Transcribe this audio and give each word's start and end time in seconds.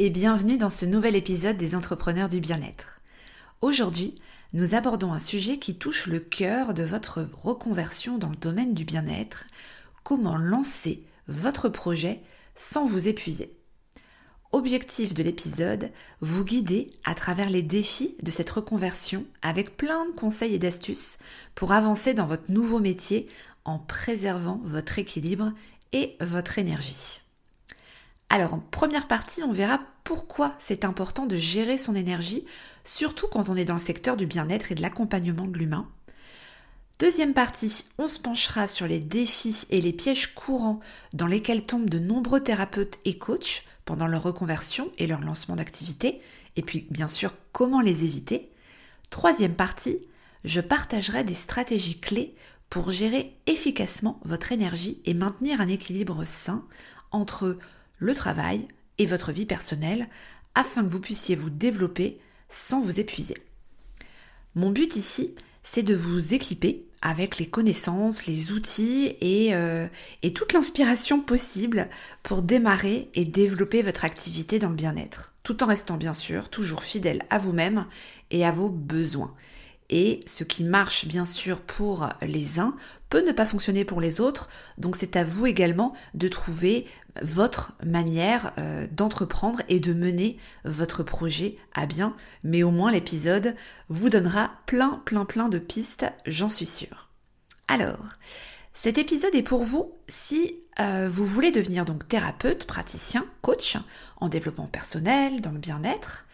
et 0.00 0.10
bienvenue 0.10 0.58
dans 0.58 0.70
ce 0.70 0.86
nouvel 0.86 1.16
épisode 1.16 1.56
des 1.56 1.74
entrepreneurs 1.74 2.28
du 2.28 2.38
bien-être. 2.38 3.00
Aujourd'hui, 3.60 4.14
nous 4.52 4.76
abordons 4.76 5.12
un 5.12 5.18
sujet 5.18 5.58
qui 5.58 5.76
touche 5.76 6.06
le 6.06 6.20
cœur 6.20 6.72
de 6.72 6.84
votre 6.84 7.28
reconversion 7.42 8.16
dans 8.16 8.30
le 8.30 8.36
domaine 8.36 8.74
du 8.74 8.84
bien-être, 8.84 9.46
comment 10.04 10.36
lancer 10.36 11.02
votre 11.26 11.68
projet 11.68 12.20
sans 12.54 12.86
vous 12.86 13.08
épuiser? 13.08 13.56
Objectif 14.52 15.14
de 15.14 15.24
l'épisode, 15.24 15.90
vous 16.20 16.44
guider 16.44 16.92
à 17.04 17.16
travers 17.16 17.50
les 17.50 17.64
défis 17.64 18.14
de 18.22 18.30
cette 18.30 18.50
reconversion 18.50 19.26
avec 19.42 19.76
plein 19.76 20.06
de 20.06 20.12
conseils 20.12 20.54
et 20.54 20.60
d'astuces 20.60 21.18
pour 21.56 21.72
avancer 21.72 22.14
dans 22.14 22.26
votre 22.26 22.50
nouveau 22.50 22.78
métier 22.78 23.28
en 23.64 23.80
préservant 23.80 24.60
votre 24.62 25.00
équilibre 25.00 25.52
et 25.92 26.16
votre 26.20 26.60
énergie. 26.60 27.20
Alors 28.30 28.54
en 28.54 28.58
première 28.58 29.08
partie, 29.08 29.42
on 29.42 29.52
verra 29.52 29.80
pourquoi 30.04 30.54
c'est 30.58 30.84
important 30.84 31.26
de 31.26 31.36
gérer 31.36 31.78
son 31.78 31.94
énergie, 31.94 32.44
surtout 32.84 33.26
quand 33.26 33.48
on 33.48 33.56
est 33.56 33.64
dans 33.64 33.74
le 33.74 33.78
secteur 33.78 34.16
du 34.16 34.26
bien-être 34.26 34.70
et 34.70 34.74
de 34.74 34.82
l'accompagnement 34.82 35.46
de 35.46 35.56
l'humain. 35.56 35.88
Deuxième 36.98 37.32
partie, 37.32 37.84
on 37.96 38.08
se 38.08 38.18
penchera 38.18 38.66
sur 38.66 38.86
les 38.86 39.00
défis 39.00 39.66
et 39.70 39.80
les 39.80 39.92
pièges 39.92 40.34
courants 40.34 40.80
dans 41.14 41.28
lesquels 41.28 41.64
tombent 41.64 41.88
de 41.88 42.00
nombreux 42.00 42.40
thérapeutes 42.40 42.98
et 43.04 43.16
coachs 43.16 43.64
pendant 43.84 44.08
leur 44.08 44.24
reconversion 44.24 44.90
et 44.98 45.06
leur 45.06 45.20
lancement 45.20 45.56
d'activité, 45.56 46.20
et 46.56 46.62
puis 46.62 46.86
bien 46.90 47.08
sûr 47.08 47.34
comment 47.52 47.80
les 47.80 48.04
éviter. 48.04 48.50
Troisième 49.10 49.54
partie, 49.54 50.00
je 50.44 50.60
partagerai 50.60 51.24
des 51.24 51.34
stratégies 51.34 52.00
clés 52.00 52.34
pour 52.68 52.90
gérer 52.90 53.36
efficacement 53.46 54.20
votre 54.24 54.52
énergie 54.52 55.00
et 55.04 55.14
maintenir 55.14 55.60
un 55.60 55.68
équilibre 55.68 56.24
sain 56.24 56.66
entre 57.10 57.58
le 57.98 58.14
travail 58.14 58.66
et 58.98 59.06
votre 59.06 59.32
vie 59.32 59.46
personnelle 59.46 60.08
afin 60.54 60.82
que 60.82 60.88
vous 60.88 61.00
puissiez 61.00 61.36
vous 61.36 61.50
développer 61.50 62.18
sans 62.48 62.80
vous 62.80 63.00
épuiser. 63.00 63.36
Mon 64.54 64.70
but 64.70 64.96
ici, 64.96 65.34
c'est 65.62 65.82
de 65.82 65.94
vous 65.94 66.34
équiper 66.34 66.84
avec 67.00 67.38
les 67.38 67.46
connaissances, 67.46 68.26
les 68.26 68.50
outils 68.50 69.14
et, 69.20 69.54
euh, 69.54 69.86
et 70.22 70.32
toute 70.32 70.52
l'inspiration 70.52 71.20
possible 71.20 71.88
pour 72.22 72.42
démarrer 72.42 73.08
et 73.14 73.24
développer 73.24 73.82
votre 73.82 74.04
activité 74.04 74.58
dans 74.58 74.70
le 74.70 74.74
bien-être, 74.74 75.32
tout 75.44 75.62
en 75.62 75.66
restant 75.66 75.96
bien 75.96 76.14
sûr 76.14 76.48
toujours 76.48 76.82
fidèle 76.82 77.22
à 77.30 77.38
vous-même 77.38 77.86
et 78.30 78.44
à 78.44 78.50
vos 78.50 78.68
besoins. 78.68 79.34
Et 79.90 80.20
ce 80.26 80.44
qui 80.44 80.64
marche 80.64 81.06
bien 81.06 81.24
sûr 81.24 81.60
pour 81.60 82.08
les 82.20 82.60
uns 82.60 82.76
peut 83.08 83.26
ne 83.26 83.32
pas 83.32 83.46
fonctionner 83.46 83.84
pour 83.84 84.00
les 84.00 84.20
autres, 84.20 84.48
donc 84.76 84.96
c'est 84.96 85.16
à 85.16 85.24
vous 85.24 85.46
également 85.46 85.94
de 86.12 86.28
trouver 86.28 86.86
votre 87.22 87.72
manière 87.84 88.52
euh, 88.58 88.86
d'entreprendre 88.92 89.62
et 89.68 89.80
de 89.80 89.92
mener 89.92 90.38
votre 90.64 91.02
projet 91.02 91.56
à 91.74 91.86
bien. 91.86 92.14
Mais 92.44 92.62
au 92.62 92.70
moins 92.70 92.90
l'épisode 92.90 93.56
vous 93.88 94.10
donnera 94.10 94.52
plein, 94.66 95.02
plein, 95.04 95.24
plein 95.24 95.48
de 95.48 95.58
pistes, 95.58 96.06
j'en 96.26 96.48
suis 96.48 96.66
sûre. 96.66 97.08
Alors, 97.66 98.04
cet 98.72 98.98
épisode 98.98 99.34
est 99.34 99.42
pour 99.42 99.64
vous 99.64 99.92
si 100.06 100.54
euh, 100.80 101.08
vous 101.10 101.26
voulez 101.26 101.50
devenir 101.50 101.84
donc 101.84 102.06
thérapeute, 102.06 102.66
praticien, 102.66 103.26
coach 103.42 103.76
en 104.18 104.28
développement 104.28 104.66
personnel, 104.66 105.40
dans 105.40 105.50
le 105.50 105.58
bien-être. 105.58 106.26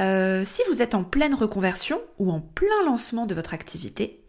Euh, 0.00 0.44
si 0.44 0.62
vous 0.68 0.82
êtes 0.82 0.94
en 0.94 1.04
pleine 1.04 1.34
reconversion 1.34 2.00
ou 2.18 2.32
en 2.32 2.40
plein 2.40 2.84
lancement 2.84 3.26
de 3.26 3.34
votre 3.34 3.54
activité, 3.54 4.24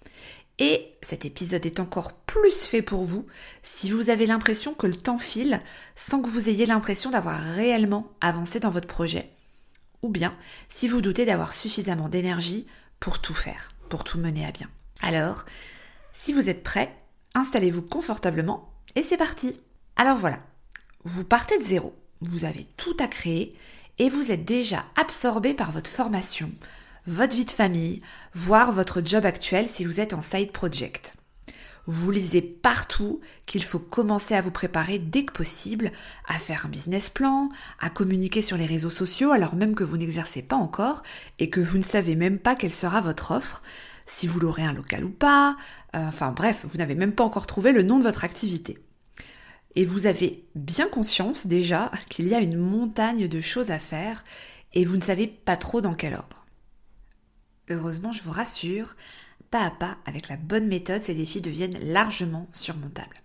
et 0.59 0.93
cet 1.01 1.25
épisode 1.25 1.65
est 1.65 1.79
encore 1.79 2.13
plus 2.13 2.65
fait 2.65 2.81
pour 2.81 3.03
vous 3.03 3.25
si 3.63 3.89
vous 3.89 4.09
avez 4.09 4.25
l'impression 4.25 4.73
que 4.73 4.85
le 4.85 4.95
temps 4.95 5.17
file 5.17 5.61
sans 5.95 6.21
que 6.21 6.29
vous 6.29 6.49
ayez 6.49 6.65
l'impression 6.65 7.09
d'avoir 7.09 7.39
réellement 7.39 8.11
avancé 8.21 8.59
dans 8.59 8.69
votre 8.69 8.87
projet. 8.87 9.31
Ou 10.03 10.09
bien 10.09 10.35
si 10.69 10.87
vous 10.87 11.01
doutez 11.01 11.25
d'avoir 11.25 11.53
suffisamment 11.53 12.09
d'énergie 12.09 12.67
pour 12.99 13.21
tout 13.21 13.33
faire, 13.33 13.71
pour 13.89 14.03
tout 14.03 14.19
mener 14.19 14.45
à 14.45 14.51
bien. 14.51 14.69
Alors, 15.01 15.45
si 16.13 16.33
vous 16.33 16.49
êtes 16.49 16.63
prêt, 16.63 16.93
installez-vous 17.33 17.81
confortablement 17.81 18.71
et 18.95 19.03
c'est 19.03 19.17
parti. 19.17 19.59
Alors 19.95 20.17
voilà, 20.17 20.39
vous 21.05 21.23
partez 21.23 21.57
de 21.57 21.63
zéro, 21.63 21.95
vous 22.19 22.45
avez 22.45 22.65
tout 22.77 22.95
à 22.99 23.07
créer 23.07 23.55
et 23.99 24.09
vous 24.09 24.31
êtes 24.31 24.45
déjà 24.45 24.85
absorbé 24.95 25.53
par 25.53 25.71
votre 25.71 25.89
formation, 25.89 26.51
votre 27.07 27.35
vie 27.35 27.45
de 27.45 27.51
famille, 27.51 28.01
voire 28.33 28.71
votre 28.71 29.01
job 29.03 29.25
actuel 29.25 29.67
si 29.67 29.85
vous 29.85 29.99
êtes 29.99 30.13
en 30.13 30.21
side 30.21 30.51
project. 30.51 31.15
Vous 31.87 32.11
lisez 32.11 32.41
partout 32.41 33.21
qu'il 33.47 33.63
faut 33.63 33.79
commencer 33.79 34.35
à 34.35 34.41
vous 34.41 34.51
préparer 34.51 34.99
dès 34.99 35.25
que 35.25 35.33
possible 35.33 35.91
à 36.27 36.37
faire 36.37 36.67
un 36.67 36.69
business 36.69 37.09
plan, 37.09 37.49
à 37.79 37.89
communiquer 37.89 38.41
sur 38.41 38.55
les 38.55 38.67
réseaux 38.67 38.91
sociaux 38.91 39.31
alors 39.31 39.55
même 39.55 39.73
que 39.73 39.83
vous 39.83 39.97
n'exercez 39.97 40.43
pas 40.43 40.55
encore 40.55 41.01
et 41.39 41.49
que 41.49 41.59
vous 41.59 41.79
ne 41.79 41.83
savez 41.83 42.15
même 42.15 42.37
pas 42.37 42.55
quelle 42.55 42.73
sera 42.73 43.01
votre 43.01 43.31
offre, 43.31 43.63
si 44.05 44.27
vous 44.27 44.39
l'aurez 44.39 44.63
un 44.63 44.73
local 44.73 45.03
ou 45.03 45.09
pas, 45.09 45.57
euh, 45.95 46.07
enfin 46.07 46.31
bref, 46.31 46.65
vous 46.65 46.77
n'avez 46.77 46.95
même 46.95 47.13
pas 47.13 47.23
encore 47.23 47.47
trouvé 47.47 47.71
le 47.71 47.83
nom 47.83 47.97
de 47.97 48.03
votre 48.03 48.23
activité. 48.23 48.77
Et 49.75 49.85
vous 49.85 50.05
avez 50.05 50.45
bien 50.55 50.87
conscience 50.87 51.47
déjà 51.47 51.91
qu'il 52.09 52.27
y 52.27 52.35
a 52.35 52.41
une 52.41 52.57
montagne 52.57 53.27
de 53.27 53.41
choses 53.41 53.71
à 53.71 53.79
faire 53.79 54.23
et 54.73 54.85
vous 54.85 54.97
ne 54.97 55.01
savez 55.01 55.27
pas 55.27 55.57
trop 55.57 55.81
dans 55.81 55.93
quel 55.93 56.13
ordre. 56.13 56.45
Heureusement, 57.69 58.11
je 58.11 58.23
vous 58.23 58.31
rassure, 58.31 58.95
pas 59.49 59.65
à 59.65 59.71
pas, 59.71 59.97
avec 60.05 60.27
la 60.27 60.37
bonne 60.37 60.67
méthode, 60.67 61.01
ces 61.01 61.13
défis 61.13 61.41
deviennent 61.41 61.79
largement 61.81 62.47
surmontables. 62.51 63.21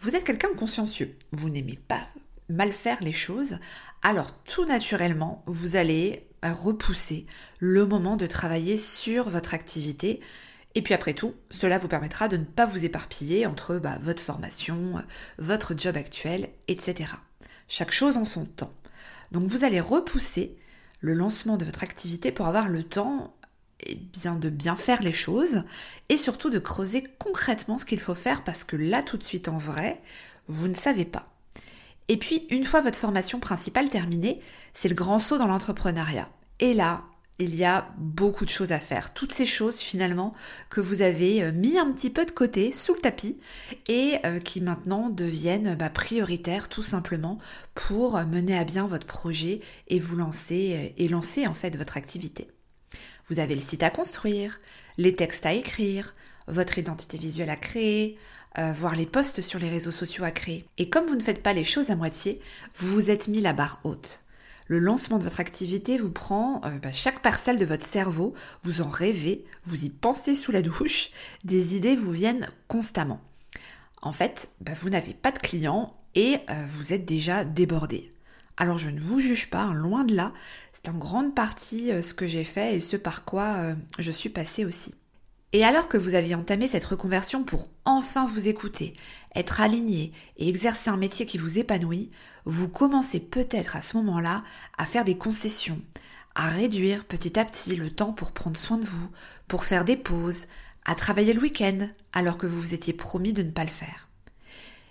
Vous 0.00 0.14
êtes 0.14 0.24
quelqu'un 0.24 0.50
de 0.50 0.58
consciencieux, 0.58 1.16
vous 1.32 1.48
n'aimez 1.48 1.78
pas 1.88 2.08
mal 2.48 2.72
faire 2.72 3.02
les 3.02 3.12
choses, 3.12 3.58
alors 4.02 4.42
tout 4.44 4.66
naturellement, 4.66 5.42
vous 5.46 5.76
allez 5.76 6.28
repousser 6.42 7.26
le 7.58 7.86
moment 7.86 8.16
de 8.16 8.26
travailler 8.26 8.76
sur 8.76 9.30
votre 9.30 9.54
activité. 9.54 10.20
Et 10.74 10.82
puis 10.82 10.94
après 10.94 11.14
tout, 11.14 11.34
cela 11.50 11.78
vous 11.78 11.88
permettra 11.88 12.28
de 12.28 12.36
ne 12.36 12.44
pas 12.44 12.66
vous 12.66 12.84
éparpiller 12.84 13.46
entre 13.46 13.76
bah, 13.76 13.98
votre 14.02 14.22
formation, 14.22 15.02
votre 15.38 15.74
job 15.76 15.96
actuel, 15.96 16.50
etc. 16.66 17.12
Chaque 17.68 17.92
chose 17.92 18.16
en 18.16 18.24
son 18.24 18.44
temps. 18.44 18.74
Donc 19.30 19.44
vous 19.44 19.64
allez 19.64 19.80
repousser 19.80 20.56
le 21.00 21.14
lancement 21.14 21.56
de 21.56 21.64
votre 21.64 21.82
activité 21.82 22.32
pour 22.32 22.46
avoir 22.46 22.68
le 22.68 22.82
temps 22.82 23.34
eh 23.86 23.96
de 23.96 24.48
bien 24.48 24.76
faire 24.76 25.02
les 25.02 25.12
choses 25.12 25.62
et 26.08 26.16
surtout 26.16 26.48
de 26.48 26.58
creuser 26.58 27.04
concrètement 27.18 27.76
ce 27.76 27.84
qu'il 27.84 28.00
faut 28.00 28.14
faire 28.14 28.42
parce 28.42 28.64
que 28.64 28.76
là 28.76 29.02
tout 29.02 29.16
de 29.16 29.24
suite 29.24 29.48
en 29.48 29.58
vrai, 29.58 30.00
vous 30.48 30.68
ne 30.68 30.74
savez 30.74 31.04
pas. 31.04 31.28
Et 32.08 32.16
puis 32.16 32.46
une 32.50 32.64
fois 32.64 32.80
votre 32.80 32.98
formation 32.98 33.40
principale 33.40 33.90
terminée, 33.90 34.40
c'est 34.72 34.88
le 34.88 34.94
grand 34.94 35.18
saut 35.18 35.38
dans 35.38 35.46
l'entrepreneuriat. 35.46 36.28
Et 36.60 36.72
là, 36.72 37.02
il 37.38 37.54
y 37.56 37.64
a 37.64 37.88
beaucoup 37.98 38.44
de 38.44 38.50
choses 38.50 38.72
à 38.72 38.78
faire. 38.78 39.12
Toutes 39.12 39.32
ces 39.32 39.46
choses 39.46 39.78
finalement 39.78 40.34
que 40.70 40.80
vous 40.80 41.02
avez 41.02 41.42
euh, 41.42 41.52
mis 41.52 41.78
un 41.78 41.90
petit 41.92 42.10
peu 42.10 42.24
de 42.24 42.30
côté 42.30 42.70
sous 42.70 42.94
le 42.94 43.00
tapis 43.00 43.38
et 43.88 44.18
euh, 44.24 44.38
qui 44.38 44.60
maintenant 44.60 45.08
deviennent 45.10 45.74
bah, 45.74 45.90
prioritaires 45.90 46.68
tout 46.68 46.82
simplement 46.82 47.38
pour 47.74 48.18
mener 48.20 48.56
à 48.56 48.64
bien 48.64 48.86
votre 48.86 49.06
projet 49.06 49.60
et 49.88 49.98
vous 49.98 50.16
lancer 50.16 50.74
euh, 50.76 50.94
et 50.96 51.08
lancer 51.08 51.46
en 51.46 51.54
fait 51.54 51.76
votre 51.76 51.96
activité. 51.96 52.48
Vous 53.28 53.40
avez 53.40 53.54
le 53.54 53.60
site 53.60 53.82
à 53.82 53.90
construire, 53.90 54.60
les 54.96 55.16
textes 55.16 55.46
à 55.46 55.54
écrire, 55.54 56.14
votre 56.46 56.78
identité 56.78 57.18
visuelle 57.18 57.48
à 57.48 57.56
créer, 57.56 58.18
voir 58.74 58.94
les 58.94 59.06
posts 59.06 59.40
sur 59.40 59.58
les 59.58 59.70
réseaux 59.70 59.90
sociaux 59.90 60.24
à 60.24 60.30
créer. 60.30 60.66
Et 60.76 60.90
comme 60.90 61.06
vous 61.06 61.16
ne 61.16 61.22
faites 61.22 61.42
pas 61.42 61.54
les 61.54 61.64
choses 61.64 61.88
à 61.90 61.96
moitié, 61.96 62.42
vous 62.76 62.92
vous 62.92 63.10
êtes 63.10 63.26
mis 63.26 63.40
la 63.40 63.54
barre 63.54 63.80
haute. 63.82 64.23
Le 64.66 64.78
lancement 64.78 65.18
de 65.18 65.24
votre 65.24 65.40
activité 65.40 65.98
vous 65.98 66.10
prend 66.10 66.62
euh, 66.64 66.78
bah, 66.78 66.92
chaque 66.92 67.20
parcelle 67.20 67.58
de 67.58 67.66
votre 67.66 67.84
cerveau, 67.84 68.34
vous 68.62 68.80
en 68.80 68.88
rêvez, 68.88 69.44
vous 69.66 69.84
y 69.84 69.90
pensez 69.90 70.34
sous 70.34 70.52
la 70.52 70.62
douche, 70.62 71.10
des 71.44 71.76
idées 71.76 71.96
vous 71.96 72.12
viennent 72.12 72.48
constamment. 72.66 73.20
En 74.00 74.12
fait, 74.12 74.48
bah, 74.60 74.72
vous 74.80 74.88
n'avez 74.88 75.12
pas 75.12 75.32
de 75.32 75.38
clients 75.38 75.94
et 76.14 76.38
euh, 76.48 76.64
vous 76.70 76.94
êtes 76.94 77.04
déjà 77.04 77.44
débordé. 77.44 78.10
Alors 78.56 78.78
je 78.78 78.88
ne 78.88 79.00
vous 79.00 79.20
juge 79.20 79.50
pas, 79.50 79.62
hein, 79.62 79.74
loin 79.74 80.04
de 80.04 80.14
là, 80.14 80.32
c'est 80.72 80.88
en 80.88 80.94
grande 80.94 81.34
partie 81.34 81.92
euh, 81.92 82.00
ce 82.00 82.14
que 82.14 82.26
j'ai 82.26 82.44
fait 82.44 82.76
et 82.76 82.80
ce 82.80 82.96
par 82.96 83.24
quoi 83.24 83.56
je 83.98 84.10
suis 84.10 84.28
passée 84.30 84.64
aussi. 84.64 84.94
Et 85.52 85.62
alors 85.64 85.86
que 85.86 85.96
vous 85.96 86.14
aviez 86.14 86.34
entamé 86.34 86.66
cette 86.66 86.84
reconversion 86.84 87.44
pour 87.44 87.68
enfin 87.84 88.26
vous 88.26 88.48
écouter, 88.48 88.94
être 89.36 89.60
aligné 89.60 90.10
et 90.36 90.48
exercer 90.48 90.90
un 90.90 90.96
métier 90.96 91.26
qui 91.26 91.38
vous 91.38 91.58
épanouit, 91.60 92.10
vous 92.44 92.68
commencez 92.68 93.20
peut-être 93.20 93.76
à 93.76 93.80
ce 93.80 93.96
moment-là 93.96 94.44
à 94.76 94.86
faire 94.86 95.04
des 95.04 95.16
concessions, 95.16 95.80
à 96.34 96.48
réduire 96.48 97.04
petit 97.04 97.38
à 97.38 97.44
petit 97.44 97.76
le 97.76 97.90
temps 97.90 98.12
pour 98.12 98.32
prendre 98.32 98.56
soin 98.56 98.78
de 98.78 98.86
vous, 98.86 99.08
pour 99.48 99.64
faire 99.64 99.84
des 99.84 99.96
pauses, 99.96 100.46
à 100.84 100.94
travailler 100.94 101.32
le 101.32 101.40
week-end 101.40 101.88
alors 102.12 102.36
que 102.36 102.46
vous 102.46 102.60
vous 102.60 102.74
étiez 102.74 102.92
promis 102.92 103.32
de 103.32 103.42
ne 103.42 103.50
pas 103.50 103.64
le 103.64 103.70
faire. 103.70 104.08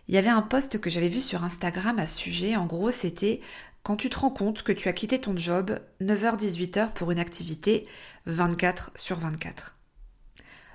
Il 0.08 0.16
y 0.16 0.18
avait 0.18 0.30
un 0.30 0.42
post 0.42 0.80
que 0.80 0.90
j'avais 0.90 1.10
vu 1.10 1.22
sur 1.22 1.44
Instagram 1.44 2.00
à 2.00 2.08
ce 2.08 2.20
sujet, 2.20 2.56
en 2.56 2.66
gros 2.66 2.92
c'était 2.92 3.42
quand 3.84 3.96
tu 3.98 4.10
te 4.10 4.20
rends 4.20 4.32
compte 4.32 4.64
que 4.64 4.72
tu 4.72 4.88
as 4.90 4.94
quitté 4.94 5.20
ton 5.20 5.36
job 5.36 5.80
9h-18h 6.02 6.94
pour 6.94 7.12
une 7.12 7.20
activité 7.20 7.88
24 8.26 8.92
sur 8.96 9.18
24. 9.20 9.76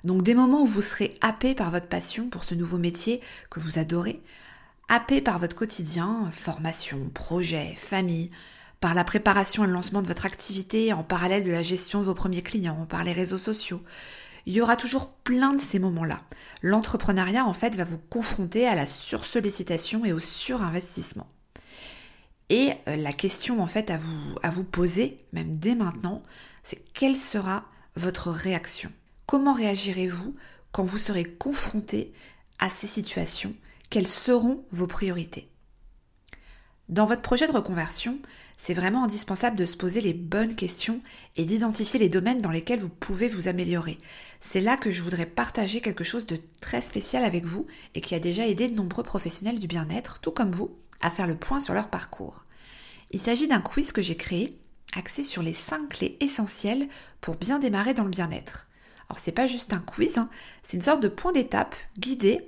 Donc 0.04 0.22
des 0.22 0.34
moments 0.34 0.62
où 0.62 0.66
vous 0.66 0.82
serez 0.82 1.16
happé 1.20 1.54
par 1.54 1.70
votre 1.70 1.88
passion 1.88 2.28
pour 2.28 2.44
ce 2.44 2.54
nouveau 2.54 2.78
métier 2.78 3.20
que 3.50 3.60
vous 3.60 3.78
adorez, 3.78 4.22
happé 4.88 5.20
par 5.20 5.38
votre 5.38 5.56
quotidien, 5.56 6.30
formation, 6.32 7.10
projet, 7.12 7.74
famille, 7.76 8.30
par 8.80 8.94
la 8.94 9.04
préparation 9.04 9.64
et 9.64 9.66
le 9.66 9.72
lancement 9.72 10.02
de 10.02 10.06
votre 10.06 10.26
activité 10.26 10.92
en 10.92 11.02
parallèle 11.02 11.44
de 11.44 11.50
la 11.50 11.62
gestion 11.62 12.00
de 12.00 12.04
vos 12.04 12.14
premiers 12.14 12.42
clients, 12.42 12.86
par 12.88 13.04
les 13.04 13.12
réseaux 13.12 13.38
sociaux. 13.38 13.82
Il 14.46 14.54
y 14.54 14.60
aura 14.60 14.76
toujours 14.76 15.10
plein 15.10 15.52
de 15.52 15.60
ces 15.60 15.78
moments-là. 15.78 16.22
L'entrepreneuriat, 16.62 17.44
en 17.44 17.52
fait, 17.52 17.76
va 17.76 17.84
vous 17.84 17.98
confronter 17.98 18.66
à 18.66 18.74
la 18.74 18.86
sursollicitation 18.86 20.04
et 20.04 20.12
au 20.12 20.20
surinvestissement. 20.20 21.26
Et 22.48 22.72
euh, 22.86 22.96
la 22.96 23.12
question, 23.12 23.60
en 23.60 23.66
fait, 23.66 23.90
à 23.90 23.98
vous, 23.98 24.36
à 24.42 24.48
vous 24.48 24.64
poser, 24.64 25.18
même 25.32 25.54
dès 25.54 25.74
maintenant, 25.74 26.16
c'est 26.62 26.82
quelle 26.94 27.16
sera 27.16 27.64
votre 27.94 28.30
réaction? 28.30 28.90
Comment 29.26 29.52
réagirez-vous 29.52 30.34
quand 30.72 30.84
vous 30.84 30.98
serez 30.98 31.24
confronté 31.24 32.14
à 32.58 32.70
ces 32.70 32.86
situations? 32.86 33.54
Quelles 33.90 34.06
seront 34.06 34.66
vos 34.70 34.86
priorités 34.86 35.48
Dans 36.90 37.06
votre 37.06 37.22
projet 37.22 37.46
de 37.46 37.52
reconversion, 37.52 38.18
c'est 38.58 38.74
vraiment 38.74 39.04
indispensable 39.04 39.56
de 39.56 39.64
se 39.64 39.78
poser 39.78 40.02
les 40.02 40.12
bonnes 40.12 40.56
questions 40.56 41.00
et 41.38 41.46
d'identifier 41.46 41.98
les 41.98 42.10
domaines 42.10 42.42
dans 42.42 42.50
lesquels 42.50 42.80
vous 42.80 42.90
pouvez 42.90 43.28
vous 43.28 43.48
améliorer. 43.48 43.96
C'est 44.40 44.60
là 44.60 44.76
que 44.76 44.90
je 44.90 45.00
voudrais 45.00 45.24
partager 45.24 45.80
quelque 45.80 46.04
chose 46.04 46.26
de 46.26 46.38
très 46.60 46.82
spécial 46.82 47.24
avec 47.24 47.46
vous 47.46 47.66
et 47.94 48.02
qui 48.02 48.14
a 48.14 48.20
déjà 48.20 48.46
aidé 48.46 48.68
de 48.68 48.74
nombreux 48.74 49.04
professionnels 49.04 49.58
du 49.58 49.66
bien-être, 49.66 50.18
tout 50.20 50.32
comme 50.32 50.52
vous, 50.52 50.76
à 51.00 51.10
faire 51.10 51.26
le 51.26 51.38
point 51.38 51.60
sur 51.60 51.72
leur 51.72 51.88
parcours. 51.88 52.44
Il 53.10 53.18
s'agit 53.18 53.48
d'un 53.48 53.62
quiz 53.62 53.92
que 53.92 54.02
j'ai 54.02 54.18
créé, 54.18 54.48
axé 54.94 55.22
sur 55.22 55.42
les 55.42 55.54
5 55.54 55.88
clés 55.88 56.18
essentielles 56.20 56.88
pour 57.22 57.36
bien 57.36 57.58
démarrer 57.58 57.94
dans 57.94 58.04
le 58.04 58.10
bien-être. 58.10 58.68
Alors 59.08 59.18
c'est 59.18 59.32
pas 59.32 59.46
juste 59.46 59.72
un 59.72 59.78
quiz, 59.78 60.18
hein. 60.18 60.28
c'est 60.62 60.76
une 60.76 60.82
sorte 60.82 61.02
de 61.02 61.08
point 61.08 61.32
d'étape 61.32 61.74
guidé, 61.98 62.46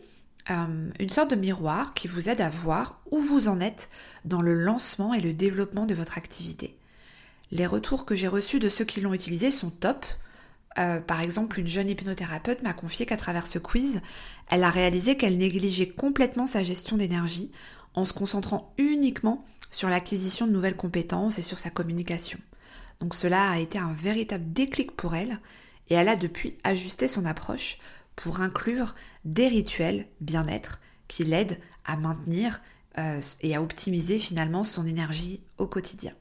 euh, 0.48 0.90
une 0.98 1.10
sorte 1.10 1.31
de 1.31 1.37
miroir 1.37 1.92
qui 1.92 2.08
vous 2.08 2.28
aide 2.28 2.40
à 2.40 2.48
voir 2.48 3.00
où 3.10 3.19
vous 3.19 3.48
en 3.48 3.60
êtes 3.60 3.90
dans 4.25 4.40
le 4.40 4.54
lancement 4.54 5.12
et 5.12 5.20
le 5.20 5.34
développement 5.34 5.87
de 5.87 5.94
votre 5.94 6.16
activité. 6.16 6.76
Les 7.52 7.66
retours 7.66 8.06
que 8.06 8.14
j'ai 8.14 8.28
reçus 8.28 8.58
de 8.58 8.69
ceux 8.69 8.84
qui 8.84 9.00
l'ont 9.00 9.12
utilisé 9.14 9.50
sont 9.50 9.70
top. 9.70 10.06
Euh, 10.78 11.00
par 11.00 11.20
exemple, 11.20 11.58
une 11.58 11.66
jeune 11.66 11.90
hypnothérapeute 11.90 12.62
m'a 12.62 12.72
confié 12.72 13.06
qu'à 13.06 13.16
travers 13.16 13.46
ce 13.46 13.58
quiz, 13.58 14.00
elle 14.48 14.62
a 14.62 14.70
réalisé 14.70 15.16
qu'elle 15.16 15.37
négligeait 15.37 15.88
complètement 15.88 16.46
sa 16.46 16.62
gestion 16.62 16.96
d'énergie 16.96 17.50
en 17.94 18.04
se 18.04 18.12
concentrant 18.12 18.72
uniquement 18.78 19.44
sur 19.70 19.88
l'acquisition 19.88 20.46
de 20.46 20.52
nouvelles 20.52 20.76
compétences 20.76 21.38
et 21.38 21.42
sur 21.42 21.58
sa 21.58 21.70
communication. 21.70 22.38
Donc 23.00 23.14
cela 23.14 23.50
a 23.50 23.58
été 23.58 23.78
un 23.78 23.92
véritable 23.92 24.52
déclic 24.52 24.92
pour 24.92 25.14
elle 25.14 25.38
et 25.88 25.94
elle 25.94 26.08
a 26.08 26.16
depuis 26.16 26.56
ajusté 26.62 27.08
son 27.08 27.25
approche 27.25 27.78
pour 28.22 28.43
inclure 28.43 28.94
des 29.25 29.49
rituels 29.49 30.06
bien-être 30.20 30.81
qui 31.08 31.25
l'aident 31.25 31.58
à 31.87 31.96
maintenir 31.96 32.61
euh, 32.99 33.20
et 33.40 33.56
à 33.56 33.62
optimiser 33.62 34.19
finalement 34.19 34.62
son 34.62 34.87
énergie 34.87 35.43
au 35.56 35.67
quotidien. 35.67 36.12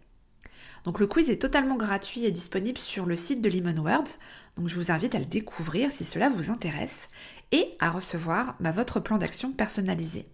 Donc 0.86 1.02
le 1.02 1.08
quiz 1.08 1.30
est 1.30 1.42
totalement 1.42 1.76
gratuit 1.76 2.24
et 2.24 2.32
disponible 2.32 2.78
sur 2.78 3.06
le 3.06 3.18
site 3.18 3.42
de 3.42 3.50
Lemon 3.50 3.84
Words, 3.84 4.18
donc 4.56 4.70
je 4.70 4.76
vous 4.76 4.92
invite 4.92 5.14
à 5.14 5.20
le 5.20 5.26
découvrir 5.26 5.92
si 5.92 6.06
cela 6.06 6.30
vous 6.30 6.50
intéresse 6.50 7.10
et 7.52 7.76
à 7.80 7.90
recevoir 7.90 8.56
bah, 8.62 8.72
votre 8.72 9.02
plan 9.02 9.18
d'action 9.18 9.52
personnalisé. 9.52 10.26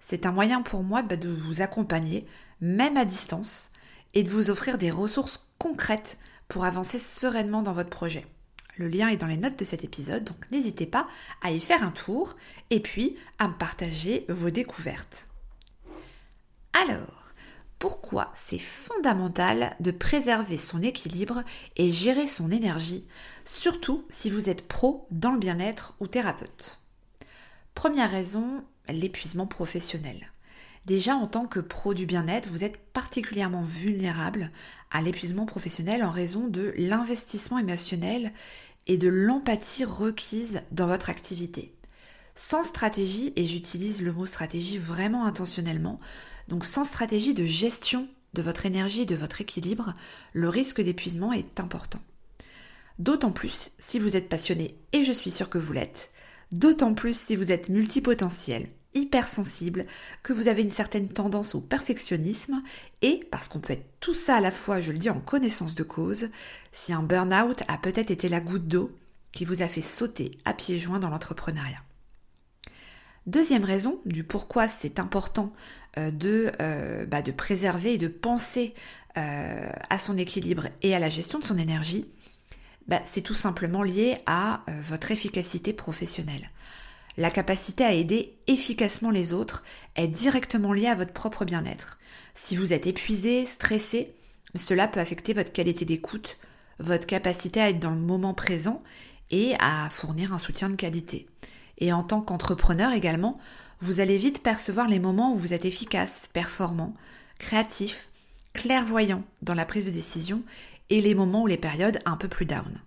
C'est 0.00 0.24
un 0.24 0.32
moyen 0.32 0.62
pour 0.62 0.82
moi 0.82 1.02
bah, 1.02 1.16
de 1.16 1.28
vous 1.28 1.60
accompagner, 1.60 2.26
même 2.62 2.96
à 2.96 3.04
distance, 3.04 3.70
et 4.14 4.24
de 4.24 4.30
vous 4.30 4.50
offrir 4.50 4.78
des 4.78 4.90
ressources 4.90 5.46
concrètes 5.58 6.18
pour 6.48 6.64
avancer 6.64 6.98
sereinement 6.98 7.60
dans 7.60 7.74
votre 7.74 7.90
projet. 7.90 8.24
Le 8.76 8.88
lien 8.88 9.08
est 9.08 9.16
dans 9.16 9.26
les 9.26 9.38
notes 9.38 9.58
de 9.58 9.64
cet 9.64 9.84
épisode, 9.84 10.24
donc 10.24 10.50
n'hésitez 10.50 10.86
pas 10.86 11.08
à 11.42 11.50
y 11.50 11.60
faire 11.60 11.82
un 11.82 11.90
tour 11.90 12.36
et 12.70 12.80
puis 12.80 13.16
à 13.38 13.48
me 13.48 13.54
partager 13.54 14.26
vos 14.28 14.50
découvertes. 14.50 15.28
Alors, 16.72 17.32
pourquoi 17.78 18.30
c'est 18.34 18.58
fondamental 18.58 19.76
de 19.80 19.90
préserver 19.90 20.58
son 20.58 20.82
équilibre 20.82 21.42
et 21.76 21.90
gérer 21.90 22.26
son 22.26 22.50
énergie, 22.50 23.06
surtout 23.44 24.04
si 24.10 24.28
vous 24.30 24.50
êtes 24.50 24.66
pro 24.66 25.06
dans 25.10 25.32
le 25.32 25.38
bien-être 25.38 25.94
ou 26.00 26.06
thérapeute? 26.06 26.78
Première 27.74 28.10
raison, 28.10 28.64
l'épuisement 28.88 29.46
professionnel. 29.46 30.32
Déjà, 30.86 31.16
en 31.16 31.26
tant 31.26 31.46
que 31.46 31.58
pro 31.58 31.94
du 31.94 32.06
bien-être, 32.06 32.48
vous 32.48 32.62
êtes 32.62 32.76
particulièrement 32.76 33.62
vulnérable 33.62 34.52
à 34.92 35.02
l'épuisement 35.02 35.44
professionnel 35.44 36.04
en 36.04 36.10
raison 36.10 36.46
de 36.46 36.72
l'investissement 36.78 37.58
émotionnel 37.58 38.32
et 38.86 38.98
de 38.98 39.08
l'empathie 39.08 39.84
requise 39.84 40.62
dans 40.70 40.86
votre 40.86 41.10
activité. 41.10 41.74
Sans 42.34 42.64
stratégie, 42.64 43.32
et 43.36 43.44
j'utilise 43.44 44.02
le 44.02 44.12
mot 44.12 44.26
stratégie 44.26 44.78
vraiment 44.78 45.24
intentionnellement, 45.24 46.00
donc 46.48 46.64
sans 46.64 46.84
stratégie 46.84 47.34
de 47.34 47.46
gestion 47.46 48.08
de 48.34 48.42
votre 48.42 48.66
énergie 48.66 49.06
de 49.06 49.16
votre 49.16 49.40
équilibre, 49.40 49.94
le 50.34 50.48
risque 50.48 50.82
d'épuisement 50.82 51.32
est 51.32 51.58
important. 51.58 52.00
D'autant 52.98 53.32
plus 53.32 53.70
si 53.78 53.98
vous 53.98 54.16
êtes 54.16 54.28
passionné, 54.28 54.76
et 54.92 55.04
je 55.04 55.12
suis 55.12 55.30
sûre 55.30 55.48
que 55.48 55.58
vous 55.58 55.72
l'êtes, 55.72 56.10
d'autant 56.52 56.94
plus 56.94 57.18
si 57.18 57.36
vous 57.36 57.50
êtes 57.50 57.68
multipotentiel, 57.68 58.68
hypersensible, 58.96 59.86
que 60.22 60.32
vous 60.32 60.48
avez 60.48 60.62
une 60.62 60.70
certaine 60.70 61.08
tendance 61.08 61.54
au 61.54 61.60
perfectionnisme 61.60 62.62
et, 63.02 63.26
parce 63.30 63.48
qu'on 63.48 63.60
peut 63.60 63.74
être 63.74 63.86
tout 64.00 64.14
ça 64.14 64.36
à 64.36 64.40
la 64.40 64.50
fois, 64.50 64.80
je 64.80 64.92
le 64.92 64.98
dis 64.98 65.10
en 65.10 65.20
connaissance 65.20 65.74
de 65.74 65.82
cause, 65.82 66.28
si 66.72 66.92
un 66.92 67.02
burn-out 67.02 67.62
a 67.68 67.78
peut-être 67.78 68.10
été 68.10 68.28
la 68.28 68.40
goutte 68.40 68.68
d'eau 68.68 68.90
qui 69.32 69.44
vous 69.44 69.62
a 69.62 69.68
fait 69.68 69.82
sauter 69.82 70.38
à 70.44 70.54
pieds 70.54 70.78
joints 70.78 70.98
dans 70.98 71.10
l'entrepreneuriat. 71.10 71.82
Deuxième 73.26 73.64
raison 73.64 74.00
du 74.06 74.22
pourquoi 74.22 74.68
c'est 74.68 75.00
important 75.00 75.52
euh, 75.98 76.10
de, 76.10 76.52
euh, 76.60 77.06
bah, 77.06 77.22
de, 77.22 77.32
préserver 77.32 77.94
et 77.94 77.98
de 77.98 78.08
penser 78.08 78.72
euh, 79.18 79.68
à 79.90 79.98
son 79.98 80.16
équilibre 80.16 80.68
et 80.82 80.94
à 80.94 81.00
la 81.00 81.10
gestion 81.10 81.40
de 81.40 81.44
son 81.44 81.58
énergie, 81.58 82.08
bah, 82.86 83.00
c'est 83.04 83.22
tout 83.22 83.34
simplement 83.34 83.82
lié 83.82 84.18
à 84.26 84.64
votre 84.88 85.10
efficacité 85.10 85.72
professionnelle. 85.72 86.50
La 87.16 87.30
capacité 87.30 87.84
à 87.84 87.92
aider 87.92 88.36
efficacement 88.46 89.10
les 89.10 89.32
autres 89.32 89.64
est 89.94 90.08
directement 90.08 90.72
liée 90.72 90.88
à 90.88 90.94
votre 90.94 91.12
propre 91.12 91.44
bien-être. 91.44 91.98
Si 92.34 92.56
vous 92.56 92.74
êtes 92.74 92.86
épuisé, 92.86 93.46
stressé, 93.46 94.14
cela 94.54 94.86
peut 94.86 95.00
affecter 95.00 95.32
votre 95.32 95.52
qualité 95.52 95.84
d'écoute, 95.84 96.36
votre 96.78 97.06
capacité 97.06 97.60
à 97.60 97.70
être 97.70 97.80
dans 97.80 97.90
le 97.90 98.00
moment 98.00 98.34
présent 98.34 98.82
et 99.30 99.54
à 99.58 99.88
fournir 99.90 100.34
un 100.34 100.38
soutien 100.38 100.68
de 100.68 100.76
qualité. 100.76 101.26
Et 101.78 101.92
en 101.92 102.02
tant 102.02 102.20
qu'entrepreneur 102.20 102.92
également, 102.92 103.38
vous 103.80 104.00
allez 104.00 104.18
vite 104.18 104.42
percevoir 104.42 104.88
les 104.88 105.00
moments 105.00 105.32
où 105.32 105.36
vous 105.36 105.54
êtes 105.54 105.64
efficace, 105.64 106.28
performant, 106.32 106.94
créatif, 107.38 108.08
clairvoyant 108.52 109.22
dans 109.42 109.54
la 109.54 109.64
prise 109.66 109.86
de 109.86 109.90
décision 109.90 110.42
et 110.90 111.00
les 111.00 111.14
moments 111.14 111.42
où 111.42 111.46
les 111.46 111.56
périodes 111.56 111.98
un 112.04 112.16
peu 112.16 112.28
plus 112.28 112.46
down. 112.46 112.80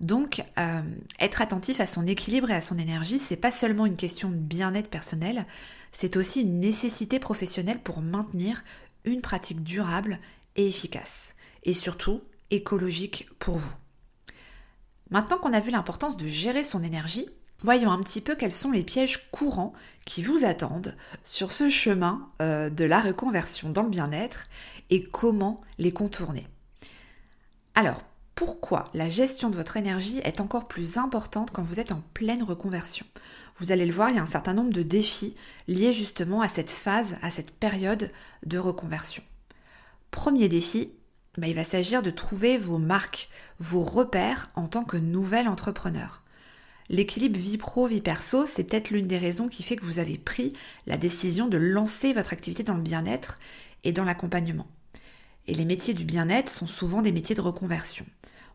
Donc, 0.00 0.42
euh, 0.58 0.82
être 1.18 1.42
attentif 1.42 1.80
à 1.80 1.86
son 1.86 2.06
équilibre 2.06 2.50
et 2.50 2.54
à 2.54 2.62
son 2.62 2.78
énergie, 2.78 3.18
c'est 3.18 3.36
pas 3.36 3.50
seulement 3.50 3.86
une 3.86 3.96
question 3.96 4.30
de 4.30 4.36
bien-être 4.36 4.88
personnel, 4.88 5.46
c'est 5.92 6.16
aussi 6.16 6.42
une 6.42 6.58
nécessité 6.58 7.18
professionnelle 7.18 7.80
pour 7.80 8.00
maintenir 8.00 8.64
une 9.04 9.20
pratique 9.20 9.62
durable 9.62 10.18
et 10.56 10.66
efficace, 10.66 11.34
et 11.64 11.74
surtout 11.74 12.22
écologique 12.50 13.28
pour 13.38 13.56
vous. 13.56 13.72
Maintenant 15.10 15.38
qu'on 15.38 15.52
a 15.52 15.60
vu 15.60 15.70
l'importance 15.70 16.16
de 16.16 16.28
gérer 16.28 16.64
son 16.64 16.82
énergie, 16.82 17.28
Voyons 17.62 17.90
un 17.90 17.98
petit 17.98 18.22
peu 18.22 18.36
quels 18.36 18.54
sont 18.54 18.70
les 18.70 18.82
pièges 18.82 19.30
courants 19.30 19.74
qui 20.06 20.22
vous 20.22 20.44
attendent 20.44 20.96
sur 21.22 21.52
ce 21.52 21.68
chemin 21.68 22.30
euh, 22.40 22.70
de 22.70 22.86
la 22.86 23.00
reconversion 23.00 23.68
dans 23.68 23.82
le 23.82 23.90
bien-être 23.90 24.44
et 24.88 25.02
comment 25.02 25.60
les 25.78 25.92
contourner. 25.92 26.46
Alors, 27.74 28.02
pourquoi 28.40 28.84
la 28.94 29.10
gestion 29.10 29.50
de 29.50 29.54
votre 29.54 29.76
énergie 29.76 30.18
est 30.24 30.40
encore 30.40 30.66
plus 30.66 30.96
importante 30.96 31.50
quand 31.50 31.62
vous 31.62 31.78
êtes 31.78 31.92
en 31.92 32.02
pleine 32.14 32.42
reconversion 32.42 33.04
Vous 33.58 33.70
allez 33.70 33.84
le 33.84 33.92
voir, 33.92 34.08
il 34.08 34.16
y 34.16 34.18
a 34.18 34.22
un 34.22 34.26
certain 34.26 34.54
nombre 34.54 34.72
de 34.72 34.82
défis 34.82 35.36
liés 35.68 35.92
justement 35.92 36.40
à 36.40 36.48
cette 36.48 36.70
phase, 36.70 37.18
à 37.20 37.28
cette 37.28 37.50
période 37.50 38.10
de 38.46 38.56
reconversion. 38.56 39.22
Premier 40.10 40.48
défi, 40.48 40.90
bah, 41.36 41.48
il 41.48 41.54
va 41.54 41.64
s'agir 41.64 42.00
de 42.00 42.10
trouver 42.10 42.56
vos 42.56 42.78
marques, 42.78 43.28
vos 43.58 43.82
repères 43.82 44.48
en 44.54 44.68
tant 44.68 44.84
que 44.84 44.96
nouvel 44.96 45.46
entrepreneur. 45.46 46.22
L'équilibre 46.88 47.38
vie 47.38 47.58
pro, 47.58 47.88
vie 47.88 48.00
perso, 48.00 48.46
c'est 48.46 48.64
peut-être 48.64 48.88
l'une 48.88 49.06
des 49.06 49.18
raisons 49.18 49.48
qui 49.48 49.62
fait 49.62 49.76
que 49.76 49.84
vous 49.84 49.98
avez 49.98 50.16
pris 50.16 50.54
la 50.86 50.96
décision 50.96 51.46
de 51.46 51.58
lancer 51.58 52.14
votre 52.14 52.32
activité 52.32 52.62
dans 52.62 52.72
le 52.72 52.80
bien-être 52.80 53.38
et 53.84 53.92
dans 53.92 54.04
l'accompagnement. 54.04 54.66
Et 55.46 55.52
les 55.52 55.66
métiers 55.66 55.92
du 55.92 56.04
bien-être 56.04 56.48
sont 56.48 56.66
souvent 56.66 57.02
des 57.02 57.12
métiers 57.12 57.34
de 57.34 57.42
reconversion. 57.42 58.06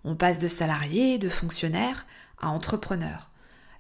On 0.05 0.15
passe 0.15 0.39
de 0.39 0.47
salarié, 0.47 1.17
de 1.17 1.27
fonctionnaire 1.27 2.05
à 2.39 2.49
entrepreneur. 2.49 3.29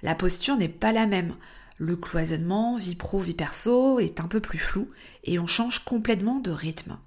La 0.01 0.15
posture 0.15 0.57
n'est 0.57 0.67
pas 0.67 0.91
la 0.91 1.07
même. 1.07 1.35
Le 1.77 1.95
cloisonnement 1.95 2.77
vie 2.77 2.95
pro, 2.95 3.19
vie 3.19 3.33
perso 3.33 3.99
est 3.99 4.19
un 4.19 4.27
peu 4.27 4.41
plus 4.41 4.59
flou 4.59 4.89
et 5.23 5.39
on 5.39 5.47
change 5.47 5.85
complètement 5.85 6.39
de 6.39 6.51
rythme. 6.51 6.97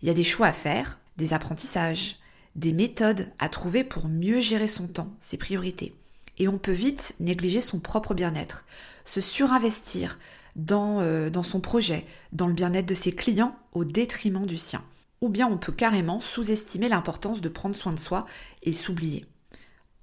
Il 0.00 0.08
y 0.08 0.10
a 0.10 0.14
des 0.14 0.24
choix 0.24 0.46
à 0.46 0.52
faire, 0.52 0.98
des 1.18 1.34
apprentissages, 1.34 2.16
des 2.54 2.72
méthodes 2.72 3.28
à 3.38 3.50
trouver 3.50 3.84
pour 3.84 4.08
mieux 4.08 4.40
gérer 4.40 4.68
son 4.68 4.86
temps, 4.86 5.12
ses 5.20 5.36
priorités 5.36 5.94
et 6.38 6.48
on 6.48 6.58
peut 6.58 6.72
vite 6.72 7.14
négliger 7.20 7.60
son 7.60 7.78
propre 7.78 8.14
bien-être, 8.14 8.64
se 9.04 9.20
surinvestir 9.20 10.18
dans, 10.54 11.00
euh, 11.00 11.30
dans 11.30 11.42
son 11.42 11.60
projet, 11.60 12.06
dans 12.32 12.46
le 12.46 12.52
bien-être 12.52 12.86
de 12.86 12.94
ses 12.94 13.12
clients 13.12 13.56
au 13.72 13.84
détriment 13.84 14.46
du 14.46 14.56
sien. 14.56 14.82
Ou 15.20 15.28
bien 15.28 15.48
on 15.48 15.58
peut 15.58 15.72
carrément 15.72 16.20
sous-estimer 16.20 16.88
l'importance 16.88 17.40
de 17.40 17.48
prendre 17.48 17.76
soin 17.76 17.92
de 17.92 17.98
soi 17.98 18.26
et 18.62 18.72
s'oublier. 18.72 19.26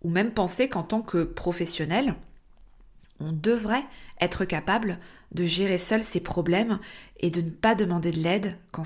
Ou 0.01 0.10
même 0.10 0.34
penser 0.34 0.70
qu'en 0.70 0.84
tant 0.84 1.01
que 1.01 1.24
professionnel, 1.24 2.15
on 3.20 3.32
devrait 3.32 3.86
être 4.20 4.46
capable 4.46 5.00
de 5.32 5.46
gérer 5.46 5.77
seul 5.77 6.03
ses 6.03 6.20
problèmes 6.20 6.79
et 7.17 7.29
de 7.29 7.41
ne 7.41 7.50
pas 7.50 7.75
demander 7.75 8.12
de 8.12 8.20
l'aide 8.20 8.58
quand, 8.72 8.84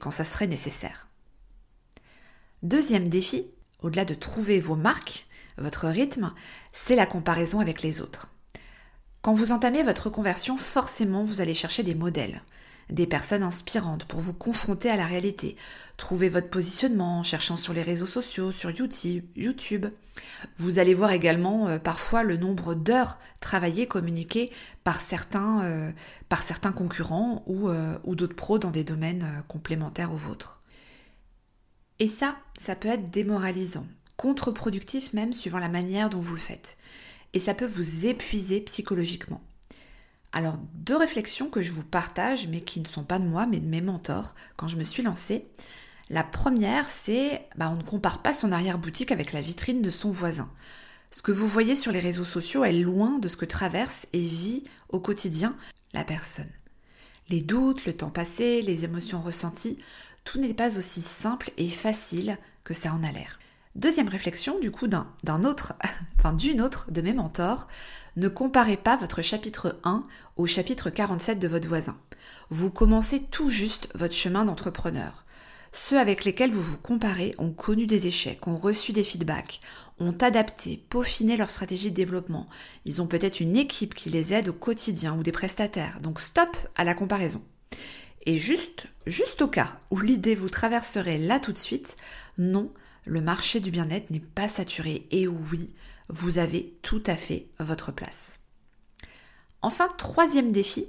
quand 0.00 0.10
ça 0.10 0.24
serait 0.24 0.46
nécessaire. 0.46 1.08
Deuxième 2.62 3.08
défi, 3.08 3.46
au-delà 3.82 4.04
de 4.04 4.14
trouver 4.14 4.60
vos 4.60 4.76
marques, 4.76 5.26
votre 5.58 5.88
rythme, 5.88 6.32
c'est 6.72 6.96
la 6.96 7.06
comparaison 7.06 7.60
avec 7.60 7.82
les 7.82 8.00
autres. 8.00 8.30
Quand 9.22 9.32
vous 9.32 9.52
entamez 9.52 9.82
votre 9.82 10.10
conversion, 10.10 10.56
forcément, 10.56 11.24
vous 11.24 11.40
allez 11.40 11.54
chercher 11.54 11.82
des 11.82 11.94
modèles, 11.94 12.42
des 12.90 13.06
personnes 13.06 13.42
inspirantes 13.42 14.04
pour 14.04 14.20
vous 14.20 14.32
confronter 14.32 14.90
à 14.90 14.96
la 14.96 15.06
réalité, 15.06 15.56
trouver 15.96 16.28
votre 16.28 16.48
positionnement 16.48 17.18
en 17.18 17.22
cherchant 17.22 17.56
sur 17.56 17.72
les 17.72 17.82
réseaux 17.82 18.06
sociaux, 18.06 18.52
sur 18.52 18.70
YouTube. 18.70 19.86
Vous 20.56 20.78
allez 20.78 20.94
voir 20.94 21.12
également 21.12 21.68
euh, 21.68 21.78
parfois 21.78 22.22
le 22.22 22.36
nombre 22.36 22.74
d'heures 22.74 23.18
travaillées, 23.40 23.86
communiquées 23.86 24.52
par 24.84 25.00
certains, 25.00 25.62
euh, 25.64 25.92
concurrents 26.74 27.42
ou, 27.46 27.68
euh, 27.68 27.98
ou 28.04 28.14
d'autres 28.14 28.36
pros 28.36 28.58
dans 28.58 28.70
des 28.70 28.84
domaines 28.84 29.42
complémentaires 29.48 30.12
aux 30.12 30.16
vôtres. 30.16 30.62
Et 31.98 32.08
ça, 32.08 32.36
ça 32.56 32.76
peut 32.76 32.88
être 32.88 33.10
démoralisant 33.10 33.86
contre-productif 34.16 35.12
même 35.12 35.32
suivant 35.32 35.58
la 35.58 35.68
manière 35.68 36.10
dont 36.10 36.20
vous 36.20 36.34
le 36.34 36.40
faites. 36.40 36.76
Et 37.32 37.38
ça 37.38 37.54
peut 37.54 37.66
vous 37.66 38.06
épuiser 38.06 38.60
psychologiquement. 38.60 39.42
Alors, 40.36 40.58
deux 40.74 40.98
réflexions 40.98 41.48
que 41.48 41.62
je 41.62 41.72
vous 41.72 41.82
partage, 41.82 42.46
mais 42.46 42.60
qui 42.60 42.78
ne 42.80 42.86
sont 42.86 43.04
pas 43.04 43.18
de 43.18 43.24
moi, 43.24 43.46
mais 43.46 43.58
de 43.58 43.66
mes 43.66 43.80
mentors, 43.80 44.34
quand 44.58 44.68
je 44.68 44.76
me 44.76 44.84
suis 44.84 45.02
lancée. 45.02 45.46
La 46.10 46.24
première, 46.24 46.90
c'est 46.90 47.48
bah, 47.56 47.70
on 47.72 47.76
ne 47.76 47.82
compare 47.82 48.20
pas 48.20 48.34
son 48.34 48.52
arrière-boutique 48.52 49.12
avec 49.12 49.32
la 49.32 49.40
vitrine 49.40 49.80
de 49.80 49.88
son 49.88 50.10
voisin. 50.10 50.50
Ce 51.10 51.22
que 51.22 51.32
vous 51.32 51.48
voyez 51.48 51.74
sur 51.74 51.90
les 51.90 52.00
réseaux 52.00 52.26
sociaux 52.26 52.64
est 52.64 52.74
loin 52.74 53.18
de 53.18 53.28
ce 53.28 53.38
que 53.38 53.46
traverse 53.46 54.08
et 54.12 54.20
vit 54.20 54.64
au 54.90 55.00
quotidien 55.00 55.56
la 55.94 56.04
personne. 56.04 56.52
Les 57.30 57.40
doutes, 57.40 57.86
le 57.86 57.94
temps 57.94 58.10
passé, 58.10 58.60
les 58.60 58.84
émotions 58.84 59.22
ressenties, 59.22 59.78
tout 60.24 60.38
n'est 60.38 60.52
pas 60.52 60.76
aussi 60.76 61.00
simple 61.00 61.50
et 61.56 61.70
facile 61.70 62.36
que 62.62 62.74
ça 62.74 62.92
en 62.92 63.02
a 63.02 63.10
l'air. 63.10 63.38
Deuxième 63.74 64.08
réflexion, 64.08 64.58
du 64.60 64.70
coup, 64.70 64.86
d'un 64.86 65.06
autre, 65.44 65.72
enfin 66.18 66.34
d'une 66.34 66.60
autre 66.60 66.90
de 66.90 67.00
mes 67.00 67.14
mentors, 67.14 67.68
ne 68.16 68.28
comparez 68.28 68.78
pas 68.78 68.96
votre 68.96 69.20
chapitre 69.20 69.78
1 69.84 70.06
au 70.36 70.46
chapitre 70.46 70.88
47 70.88 71.38
de 71.38 71.48
votre 71.48 71.68
voisin. 71.68 71.98
Vous 72.48 72.70
commencez 72.70 73.22
tout 73.22 73.50
juste 73.50 73.88
votre 73.94 74.14
chemin 74.14 74.46
d'entrepreneur. 74.46 75.24
Ceux 75.72 75.98
avec 75.98 76.24
lesquels 76.24 76.50
vous 76.50 76.62
vous 76.62 76.78
comparez 76.78 77.34
ont 77.36 77.52
connu 77.52 77.86
des 77.86 78.06
échecs, 78.06 78.46
ont 78.46 78.56
reçu 78.56 78.94
des 78.94 79.04
feedbacks, 79.04 79.60
ont 80.00 80.16
adapté, 80.22 80.82
peaufiné 80.88 81.36
leur 81.36 81.50
stratégie 81.50 81.90
de 81.90 81.96
développement. 81.96 82.48
Ils 82.86 83.02
ont 83.02 83.06
peut-être 83.06 83.40
une 83.40 83.56
équipe 83.56 83.94
qui 83.94 84.08
les 84.08 84.32
aide 84.32 84.48
au 84.48 84.54
quotidien 84.54 85.14
ou 85.14 85.22
des 85.22 85.32
prestataires. 85.32 86.00
Donc 86.00 86.18
stop 86.18 86.56
à 86.74 86.84
la 86.84 86.94
comparaison. 86.94 87.42
Et 88.24 88.38
juste, 88.38 88.86
juste 89.06 89.42
au 89.42 89.48
cas 89.48 89.76
où 89.90 90.00
l'idée 90.00 90.34
vous 90.34 90.48
traverserait 90.48 91.18
là 91.18 91.38
tout 91.38 91.52
de 91.52 91.58
suite, 91.58 91.98
non, 92.38 92.72
le 93.04 93.20
marché 93.20 93.60
du 93.60 93.70
bien-être 93.70 94.10
n'est 94.10 94.20
pas 94.20 94.48
saturé 94.48 95.06
et 95.10 95.28
oui, 95.28 95.74
vous 96.08 96.38
avez 96.38 96.74
tout 96.82 97.02
à 97.06 97.16
fait 97.16 97.48
votre 97.58 97.92
place. 97.92 98.38
Enfin, 99.62 99.88
troisième 99.98 100.52
défi, 100.52 100.86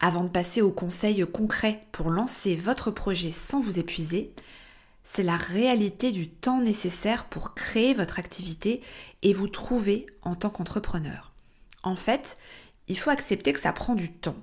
avant 0.00 0.24
de 0.24 0.28
passer 0.28 0.62
aux 0.62 0.72
conseils 0.72 1.24
concrets 1.30 1.86
pour 1.92 2.10
lancer 2.10 2.56
votre 2.56 2.90
projet 2.90 3.30
sans 3.30 3.60
vous 3.60 3.78
épuiser, 3.78 4.32
c'est 5.04 5.22
la 5.22 5.36
réalité 5.36 6.12
du 6.12 6.28
temps 6.28 6.60
nécessaire 6.60 7.24
pour 7.26 7.54
créer 7.54 7.94
votre 7.94 8.18
activité 8.18 8.82
et 9.22 9.32
vous 9.32 9.48
trouver 9.48 10.06
en 10.22 10.34
tant 10.34 10.50
qu'entrepreneur. 10.50 11.32
En 11.82 11.96
fait, 11.96 12.38
il 12.88 12.98
faut 12.98 13.10
accepter 13.10 13.52
que 13.52 13.60
ça 13.60 13.72
prend 13.72 13.94
du 13.94 14.12
temps 14.12 14.36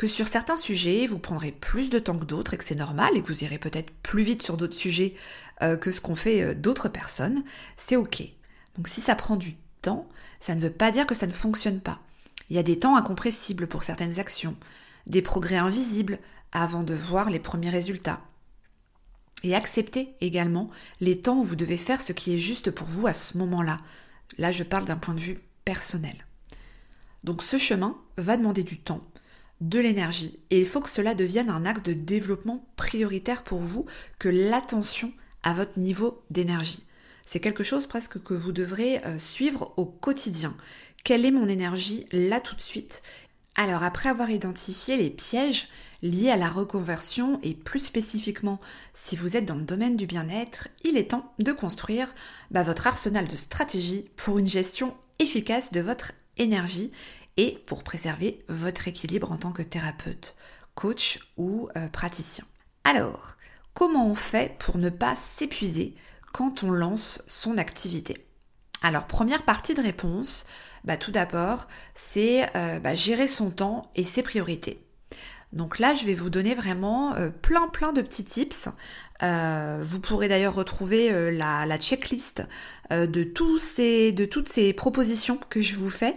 que 0.00 0.08
sur 0.08 0.28
certains 0.28 0.56
sujets, 0.56 1.06
vous 1.06 1.18
prendrez 1.18 1.52
plus 1.52 1.90
de 1.90 1.98
temps 1.98 2.16
que 2.16 2.24
d'autres 2.24 2.54
et 2.54 2.56
que 2.56 2.64
c'est 2.64 2.74
normal 2.74 3.18
et 3.18 3.22
que 3.22 3.28
vous 3.28 3.44
irez 3.44 3.58
peut-être 3.58 3.90
plus 4.02 4.22
vite 4.22 4.42
sur 4.42 4.56
d'autres 4.56 4.74
sujets 4.74 5.14
euh, 5.60 5.76
que 5.76 5.90
ce 5.90 6.00
qu'ont 6.00 6.14
fait 6.14 6.40
euh, 6.40 6.54
d'autres 6.54 6.88
personnes, 6.88 7.44
c'est 7.76 7.96
ok. 7.96 8.22
Donc 8.80 8.88
si 8.88 9.02
ça 9.02 9.14
prend 9.14 9.36
du 9.36 9.56
temps, 9.82 10.08
ça 10.40 10.54
ne 10.54 10.60
veut 10.62 10.72
pas 10.72 10.90
dire 10.90 11.04
que 11.04 11.14
ça 11.14 11.26
ne 11.26 11.34
fonctionne 11.34 11.82
pas. 11.82 12.00
Il 12.48 12.56
y 12.56 12.58
a 12.58 12.62
des 12.62 12.78
temps 12.78 12.96
incompressibles 12.96 13.66
pour 13.66 13.82
certaines 13.82 14.18
actions, 14.18 14.56
des 15.06 15.20
progrès 15.20 15.58
invisibles 15.58 16.18
avant 16.50 16.82
de 16.82 16.94
voir 16.94 17.28
les 17.28 17.40
premiers 17.40 17.68
résultats. 17.68 18.22
Et 19.42 19.54
acceptez 19.54 20.14
également 20.22 20.70
les 20.98 21.20
temps 21.20 21.40
où 21.40 21.44
vous 21.44 21.56
devez 21.56 21.76
faire 21.76 22.00
ce 22.00 22.14
qui 22.14 22.32
est 22.32 22.38
juste 22.38 22.70
pour 22.70 22.86
vous 22.86 23.06
à 23.06 23.12
ce 23.12 23.36
moment-là. 23.36 23.80
Là, 24.38 24.50
je 24.50 24.64
parle 24.64 24.86
d'un 24.86 24.96
point 24.96 25.12
de 25.12 25.20
vue 25.20 25.40
personnel. 25.66 26.16
Donc 27.22 27.42
ce 27.42 27.58
chemin 27.58 27.98
va 28.16 28.38
demander 28.38 28.62
du 28.62 28.78
temps, 28.78 29.06
de 29.60 29.78
l'énergie. 29.78 30.38
Et 30.48 30.58
il 30.60 30.66
faut 30.66 30.80
que 30.80 30.88
cela 30.88 31.14
devienne 31.14 31.50
un 31.50 31.66
axe 31.66 31.82
de 31.82 31.92
développement 31.92 32.64
prioritaire 32.76 33.42
pour 33.42 33.58
vous 33.58 33.84
que 34.18 34.30
l'attention 34.30 35.12
à 35.42 35.52
votre 35.52 35.78
niveau 35.78 36.22
d'énergie. 36.30 36.82
C'est 37.32 37.38
quelque 37.38 37.62
chose 37.62 37.86
presque 37.86 38.20
que 38.20 38.34
vous 38.34 38.50
devrez 38.50 39.04
euh, 39.04 39.20
suivre 39.20 39.72
au 39.76 39.86
quotidien. 39.86 40.56
Quelle 41.04 41.24
est 41.24 41.30
mon 41.30 41.46
énergie 41.46 42.04
là 42.10 42.40
tout 42.40 42.56
de 42.56 42.60
suite? 42.60 43.04
Alors 43.54 43.84
après 43.84 44.08
avoir 44.08 44.30
identifié 44.30 44.96
les 44.96 45.10
pièges 45.10 45.68
liés 46.02 46.30
à 46.30 46.36
la 46.36 46.48
reconversion 46.48 47.38
et 47.44 47.54
plus 47.54 47.78
spécifiquement 47.78 48.58
si 48.94 49.14
vous 49.14 49.36
êtes 49.36 49.44
dans 49.44 49.54
le 49.54 49.62
domaine 49.62 49.96
du 49.96 50.06
bien-être, 50.06 50.66
il 50.82 50.96
est 50.96 51.12
temps 51.12 51.32
de 51.38 51.52
construire 51.52 52.12
bah, 52.50 52.64
votre 52.64 52.88
arsenal 52.88 53.28
de 53.28 53.36
stratégie 53.36 54.10
pour 54.16 54.40
une 54.40 54.48
gestion 54.48 54.96
efficace 55.20 55.70
de 55.70 55.80
votre 55.80 56.10
énergie 56.36 56.90
et 57.36 57.62
pour 57.64 57.84
préserver 57.84 58.44
votre 58.48 58.88
équilibre 58.88 59.30
en 59.30 59.36
tant 59.36 59.52
que 59.52 59.62
thérapeute, 59.62 60.34
coach 60.74 61.20
ou 61.36 61.68
euh, 61.76 61.86
praticien. 61.90 62.44
Alors, 62.82 63.36
comment 63.72 64.08
on 64.08 64.16
fait 64.16 64.56
pour 64.58 64.78
ne 64.78 64.90
pas 64.90 65.14
s'épuiser 65.14 65.94
quand 66.32 66.62
on 66.62 66.70
lance 66.70 67.22
son 67.26 67.58
activité 67.58 68.26
alors, 68.82 69.06
première 69.06 69.42
partie 69.42 69.74
de 69.74 69.82
réponse, 69.82 70.46
bah, 70.84 70.96
tout 70.96 71.10
d'abord, 71.10 71.68
c'est 71.94 72.48
euh, 72.56 72.78
bah, 72.78 72.94
gérer 72.94 73.28
son 73.28 73.50
temps 73.50 73.82
et 73.94 74.04
ses 74.04 74.22
priorités. 74.22 74.82
Donc 75.52 75.78
là, 75.78 75.94
je 75.94 76.06
vais 76.06 76.14
vous 76.14 76.30
donner 76.30 76.54
vraiment 76.54 77.14
euh, 77.16 77.28
plein 77.28 77.68
plein 77.68 77.92
de 77.92 78.00
petits 78.00 78.24
tips. 78.24 78.68
Euh, 79.22 79.80
vous 79.82 80.00
pourrez 80.00 80.28
d'ailleurs 80.28 80.54
retrouver 80.54 81.30
la, 81.32 81.78
checklist 81.78 82.42
de, 82.90 83.22
toutes 83.24 83.60
ces 84.48 84.72
propositions 84.74 85.38
que 85.50 85.60
je 85.60 85.76
vous 85.76 85.90
fais 85.90 86.14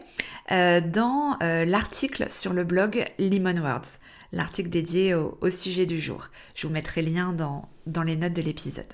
dans 0.50 1.38
l'article 1.42 2.28
sur 2.30 2.54
le 2.54 2.64
blog 2.64 3.04
Lemon 3.20 3.62
Words, 3.62 3.98
l'article 4.32 4.70
dédié 4.70 5.14
au, 5.16 5.50
sujet 5.50 5.86
du 5.86 6.00
jour. 6.00 6.28
Je 6.56 6.66
vous 6.66 6.72
mettrai 6.72 7.02
le 7.02 7.12
lien 7.12 7.34
dans 7.34 8.04
les 8.04 8.16
notes 8.16 8.34
de 8.34 8.42
l'épisode. 8.42 8.94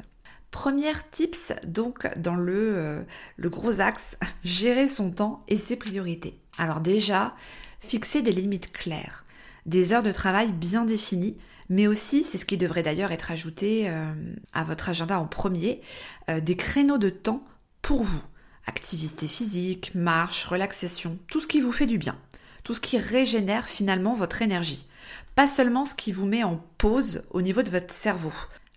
Premier 0.52 0.94
tips, 1.12 1.54
donc 1.68 2.08
dans 2.18 2.36
le, 2.36 2.74
euh, 2.76 3.04
gros 3.40 3.82
axe, 3.82 4.18
gérer 4.44 4.88
son 4.88 5.12
temps 5.12 5.44
et 5.48 5.58
ses 5.58 5.76
priorités. 5.76 6.40
Alors 6.58 6.80
déjà, 6.82 7.36
fixer 7.80 8.22
des 8.22 8.32
limites 8.32 8.72
claires, 8.72 9.26
des 9.66 9.94
heures 9.94 10.04
de 10.04 10.12
travail 10.12 10.52
bien 10.52 10.86
définies, 10.86 11.38
mais 11.70 11.86
aussi, 11.86 12.24
c'est 12.24 12.40
ce 12.40 12.46
qui 12.46 12.58
devrait 12.58 12.82
d'ailleurs 12.82 13.12
être 13.12 13.32
ajouté 13.32 13.90
euh, 13.90 14.12
à 14.54 14.64
votre 14.64 14.90
agenda 14.90 15.20
en 15.20 15.28
premier, 15.28 15.82
euh, 16.30 16.40
des 16.42 16.58
créneaux 16.58 16.98
de 16.98 17.10
temps 17.10 17.44
pour 17.84 18.04
vous. 18.04 18.24
Activité 18.66 19.28
physique, 19.28 19.94
marche, 19.94 20.46
relaxation, 20.46 21.18
tout 21.28 21.40
ce 21.40 21.48
qui 21.48 21.62
vous 21.62 21.72
fait 21.72 21.86
du 21.86 22.00
bien, 22.00 22.18
tout 22.64 22.74
ce 22.74 22.82
qui 22.82 22.98
régénère 22.98 23.70
finalement 23.70 24.14
votre 24.14 24.42
énergie. 24.42 24.88
Pas 25.36 25.48
seulement 25.48 25.86
ce 25.86 25.96
qui 25.96 26.12
vous 26.12 26.26
met 26.26 26.44
en 26.44 26.64
pause 26.80 27.24
au 27.30 27.42
niveau 27.42 27.62
de 27.62 27.70
votre 27.70 27.94
cerveau, 27.94 28.34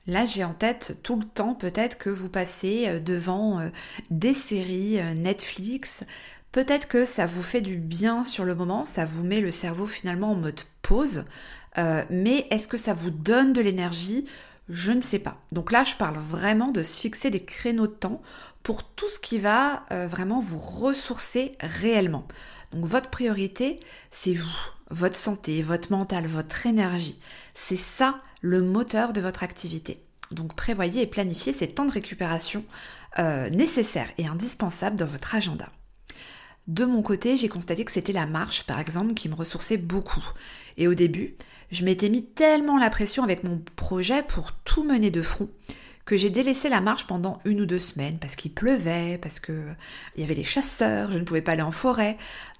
Là, 0.08 0.24
j'ai 0.24 0.42
en 0.42 0.52
tête 0.52 0.98
tout 1.04 1.16
le 1.16 1.24
temps 1.24 1.54
peut-être 1.54 1.96
que 1.96 2.10
vous 2.10 2.28
passez 2.28 2.88
euh, 2.88 3.00
devant 3.00 3.60
euh, 3.60 3.68
des 4.10 4.34
séries 4.34 4.98
euh, 4.98 5.14
Netflix. 5.14 6.02
Peut-être 6.50 6.88
que 6.88 7.04
ça 7.04 7.26
vous 7.26 7.42
fait 7.42 7.60
du 7.60 7.76
bien 7.76 8.24
sur 8.24 8.44
le 8.44 8.54
moment, 8.56 8.84
ça 8.84 9.04
vous 9.04 9.22
met 9.22 9.40
le 9.40 9.52
cerveau 9.52 9.86
finalement 9.86 10.32
en 10.32 10.34
mode 10.34 10.60
pause. 10.82 11.24
mais 12.10 12.46
est-ce 12.50 12.68
que 12.68 12.76
ça 12.76 12.92
vous 12.92 13.10
donne 13.10 13.54
de 13.54 13.62
l'énergie? 13.62 14.26
Je 14.68 14.92
ne 14.92 15.00
sais 15.00 15.18
pas. 15.18 15.38
Donc 15.50 15.72
là, 15.72 15.82
je 15.82 15.94
parle 15.94 16.18
vraiment 16.18 16.70
de 16.70 16.82
se 16.82 17.00
fixer 17.00 17.30
des 17.30 17.42
créneaux 17.42 17.86
de 17.86 17.92
temps 17.92 18.20
pour 18.62 18.84
tout 18.84 19.08
ce 19.08 19.18
qui 19.18 19.38
va 19.38 19.84
vraiment 19.90 20.40
vous 20.40 20.58
ressourcer 20.58 21.56
réellement. 21.60 22.28
Donc 22.72 22.84
votre 22.84 23.08
priorité, 23.08 23.80
c'est 24.10 24.34
vous, 24.34 24.46
votre 24.92 25.16
santé, 25.16 25.62
votre 25.62 25.90
mental, 25.90 26.26
votre 26.26 26.66
énergie. 26.66 27.18
C'est 27.54 27.76
ça 27.76 28.18
le 28.42 28.60
moteur 28.60 29.12
de 29.12 29.20
votre 29.20 29.42
activité. 29.42 30.04
Donc 30.30 30.54
prévoyez 30.54 31.02
et 31.02 31.06
planifiez 31.06 31.52
ces 31.52 31.68
temps 31.68 31.84
de 31.84 31.92
récupération 31.92 32.64
euh, 33.18 33.50
nécessaires 33.50 34.10
et 34.18 34.26
indispensables 34.26 34.96
dans 34.96 35.06
votre 35.06 35.34
agenda. 35.34 35.68
De 36.68 36.84
mon 36.84 37.02
côté, 37.02 37.36
j'ai 37.36 37.48
constaté 37.48 37.84
que 37.84 37.90
c'était 37.90 38.12
la 38.12 38.26
marche, 38.26 38.64
par 38.64 38.78
exemple, 38.78 39.14
qui 39.14 39.28
me 39.28 39.34
ressourçait 39.34 39.78
beaucoup. 39.78 40.24
Et 40.76 40.86
au 40.86 40.94
début, 40.94 41.34
je 41.70 41.84
m'étais 41.84 42.08
mis 42.08 42.24
tellement 42.24 42.78
la 42.78 42.88
pression 42.88 43.24
avec 43.24 43.42
mon 43.42 43.58
projet 43.74 44.22
pour 44.22 44.52
tout 44.52 44.84
mener 44.84 45.10
de 45.10 45.22
front 45.22 45.48
que 46.04 46.16
j'ai 46.16 46.30
délaissé 46.30 46.68
la 46.68 46.80
marche 46.80 47.06
pendant 47.06 47.38
une 47.44 47.60
ou 47.60 47.66
deux 47.66 47.78
semaines 47.78 48.18
parce 48.18 48.34
qu'il 48.34 48.52
pleuvait, 48.52 49.18
parce 49.22 49.38
que 49.38 49.66
il 50.16 50.20
y 50.20 50.24
avait 50.24 50.34
les 50.34 50.44
chasseurs, 50.44 51.12
je 51.12 51.18
ne 51.18 51.24
pouvais 51.24 51.42
pas 51.42 51.52
aller 51.52 51.62
en 51.62 51.70
forêt. 51.70 52.16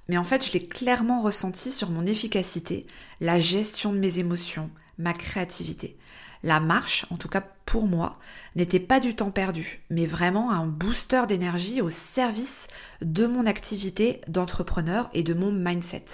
Mais 0.09 0.17
en 0.17 0.25
fait, 0.25 0.47
je 0.47 0.53
l'ai 0.53 0.67
clairement 0.67 1.21
ressenti 1.21 1.71
sur 1.71 1.91
mon 1.91 2.07
efficacité, 2.07 2.87
la 3.21 3.41
gestion 3.41 3.93
de 3.93 3.99
mes 3.99 4.19
émotions, 4.19 4.71
ma 4.99 5.13
créativité. 5.13 5.97
La 6.43 6.59
marche, 6.59 7.07
en 7.11 7.17
tout 7.17 7.29
cas 7.29 7.45
pour 7.67 7.87
moi, 7.87 8.19
n'était 8.57 8.81
pas 8.81 8.99
du 8.99 9.15
temps 9.15 9.31
perdu, 9.31 9.83
mais 9.91 10.07
vraiment 10.07 10.51
un 10.51 10.67
booster 10.67 11.23
d'énergie 11.29 11.81
au 11.81 11.91
service 11.91 12.67
de 13.01 13.27
mon 13.27 13.47
activité 13.47 14.21
d'entrepreneur 14.27 15.09
et 15.15 15.23
de 15.23 15.35
mon 15.35 15.53
mindset. 15.53 16.05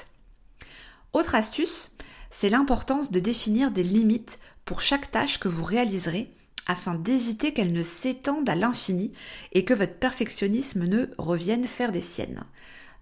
Autre 1.15 1.35
astuce, 1.35 1.93
c'est 2.31 2.51
l'importance 2.51 3.11
de 3.11 3.21
définir 3.21 3.71
des 3.71 3.83
limites 3.83 4.39
pour 4.67 4.83
chaque 4.83 5.11
tâche 5.11 5.41
que 5.41 5.49
vous 5.49 5.65
réaliserez 5.65 6.31
afin 6.67 6.95
d'éviter 6.95 7.55
qu'elle 7.55 7.73
ne 7.73 7.83
s'étende 7.83 8.49
à 8.51 8.55
l'infini 8.55 9.13
et 9.53 9.65
que 9.65 9.73
votre 9.73 9.95
perfectionnisme 9.95 10.85
ne 10.85 11.07
revienne 11.17 11.65
faire 11.65 11.91
des 11.91 12.03
siennes. 12.03 12.45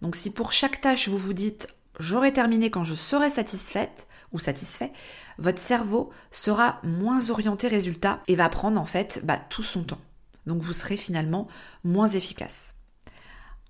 Donc 0.02 0.16
si 0.16 0.30
pour 0.30 0.52
chaque 0.52 0.80
tâche 0.80 1.08
vous 1.08 1.18
vous 1.18 1.32
dites 1.32 1.68
j'aurai 1.98 2.32
terminé 2.32 2.70
quand 2.70 2.84
je 2.84 2.94
serai 2.94 3.30
satisfaite 3.30 4.06
ou 4.32 4.38
satisfait, 4.38 4.92
votre 5.38 5.58
cerveau 5.58 6.10
sera 6.30 6.80
moins 6.82 7.30
orienté 7.30 7.68
résultat 7.68 8.20
et 8.28 8.36
va 8.36 8.48
prendre 8.48 8.80
en 8.80 8.84
fait 8.84 9.20
bah, 9.24 9.38
tout 9.38 9.62
son 9.62 9.84
temps. 9.84 10.00
Donc 10.46 10.62
vous 10.62 10.72
serez 10.72 10.96
finalement 10.96 11.48
moins 11.84 12.08
efficace. 12.08 12.74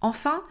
Enfin, 0.00 0.42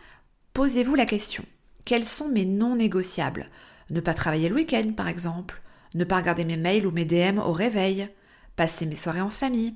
posez-vous 0.53 0.95
la 0.95 1.05
question. 1.05 1.45
Quels 1.85 2.05
sont 2.05 2.29
mes 2.29 2.45
non 2.45 2.75
négociables? 2.75 3.49
Ne 3.89 3.99
pas 3.99 4.13
travailler 4.13 4.49
le 4.49 4.55
week-end 4.55 4.93
par 4.95 5.07
exemple, 5.07 5.61
ne 5.93 6.03
pas 6.03 6.17
regarder 6.17 6.45
mes 6.45 6.57
mails 6.57 6.87
ou 6.87 6.91
mes 6.91 7.05
DM 7.05 7.37
au 7.37 7.51
réveil, 7.51 8.09
passer 8.55 8.85
mes 8.85 8.95
soirées 8.95 9.21
en 9.21 9.29
famille. 9.29 9.75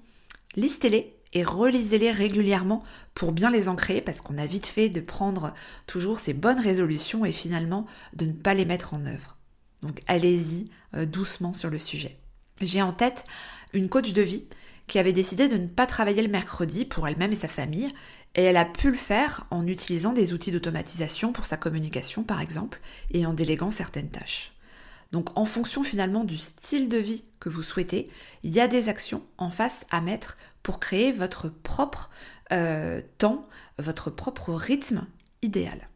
Listez-les 0.55 1.18
et 1.33 1.43
relisez-les 1.43 2.11
régulièrement 2.11 2.83
pour 3.13 3.31
bien 3.31 3.51
les 3.51 3.69
ancrer 3.69 4.01
parce 4.01 4.21
qu'on 4.21 4.37
a 4.37 4.45
vite 4.45 4.67
fait 4.67 4.89
de 4.89 5.01
prendre 5.01 5.53
toujours 5.87 6.19
ces 6.19 6.33
bonnes 6.33 6.59
résolutions 6.59 7.25
et 7.25 7.31
finalement 7.31 7.85
de 8.15 8.25
ne 8.25 8.33
pas 8.33 8.53
les 8.53 8.65
mettre 8.65 8.93
en 8.93 9.05
œuvre. 9.05 9.37
Donc 9.83 10.01
allez-y 10.07 10.69
euh, 10.95 11.05
doucement 11.05 11.53
sur 11.53 11.69
le 11.69 11.79
sujet. 11.79 12.17
J'ai 12.61 12.81
en 12.81 12.93
tête 12.93 13.25
une 13.73 13.89
coach 13.89 14.13
de 14.13 14.21
vie 14.21 14.45
qui 14.87 14.99
avait 14.99 15.13
décidé 15.13 15.47
de 15.47 15.57
ne 15.57 15.67
pas 15.67 15.85
travailler 15.85 16.23
le 16.23 16.29
mercredi 16.29 16.83
pour 16.83 17.07
elle-même 17.07 17.31
et 17.31 17.37
sa 17.37 17.47
famille, 17.47 17.89
et 18.35 18.43
elle 18.43 18.57
a 18.57 18.65
pu 18.65 18.89
le 18.89 18.97
faire 18.97 19.45
en 19.51 19.67
utilisant 19.67 20.13
des 20.13 20.33
outils 20.33 20.51
d'automatisation 20.51 21.31
pour 21.31 21.45
sa 21.45 21.57
communication 21.57 22.23
par 22.23 22.41
exemple, 22.41 22.81
et 23.11 23.25
en 23.25 23.33
déléguant 23.33 23.71
certaines 23.71 24.09
tâches. 24.09 24.51
Donc 25.11 25.37
en 25.37 25.45
fonction 25.45 25.83
finalement 25.83 26.23
du 26.23 26.37
style 26.37 26.89
de 26.89 26.97
vie 26.97 27.23
que 27.39 27.49
vous 27.49 27.63
souhaitez, 27.63 28.09
il 28.43 28.51
y 28.51 28.59
a 28.59 28.67
des 28.67 28.89
actions 28.89 29.23
en 29.37 29.49
face 29.49 29.85
à 29.89 30.01
mettre 30.01 30.37
pour 30.61 30.79
créer 30.79 31.11
votre 31.11 31.49
propre 31.49 32.09
euh, 32.51 33.01
temps, 33.17 33.47
votre 33.77 34.09
propre 34.09 34.53
rythme 34.53 35.05
idéal. 35.41 35.89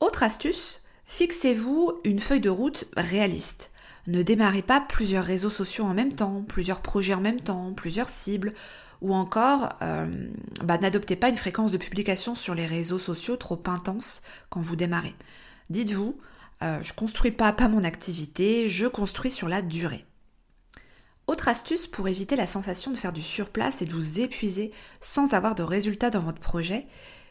Autre 0.00 0.22
astuce, 0.22 0.84
Fixez-vous 1.06 2.00
une 2.04 2.20
feuille 2.20 2.40
de 2.40 2.50
route 2.50 2.86
réaliste. 2.96 3.70
Ne 4.06 4.22
démarrez 4.22 4.62
pas 4.62 4.80
plusieurs 4.80 5.24
réseaux 5.24 5.50
sociaux 5.50 5.84
en 5.84 5.94
même 5.94 6.14
temps, 6.14 6.42
plusieurs 6.42 6.80
projets 6.80 7.14
en 7.14 7.20
même 7.20 7.40
temps, 7.40 7.72
plusieurs 7.72 8.08
cibles, 8.08 8.52
ou 9.00 9.14
encore 9.14 9.70
euh, 9.82 10.28
bah, 10.62 10.78
n'adoptez 10.78 11.16
pas 11.16 11.28
une 11.28 11.36
fréquence 11.36 11.72
de 11.72 11.76
publication 11.76 12.34
sur 12.34 12.54
les 12.54 12.66
réseaux 12.66 12.98
sociaux 12.98 13.36
trop 13.36 13.62
intense 13.66 14.22
quand 14.50 14.60
vous 14.60 14.76
démarrez. 14.76 15.14
Dites-vous, 15.70 16.18
euh, 16.62 16.82
je 16.82 16.92
construis 16.92 17.30
pas 17.30 17.52
pas 17.52 17.68
mon 17.68 17.84
activité, 17.84 18.68
je 18.68 18.86
construis 18.86 19.30
sur 19.30 19.48
la 19.48 19.62
durée. 19.62 20.04
Autre 21.26 21.48
astuce 21.48 21.86
pour 21.86 22.08
éviter 22.08 22.36
la 22.36 22.46
sensation 22.46 22.90
de 22.90 22.96
faire 22.96 23.12
du 23.12 23.22
surplace 23.22 23.80
et 23.80 23.86
de 23.86 23.94
vous 23.94 24.20
épuiser 24.20 24.72
sans 25.00 25.32
avoir 25.32 25.54
de 25.54 25.62
résultats 25.62 26.10
dans 26.10 26.20
votre 26.20 26.40
projet, 26.40 26.86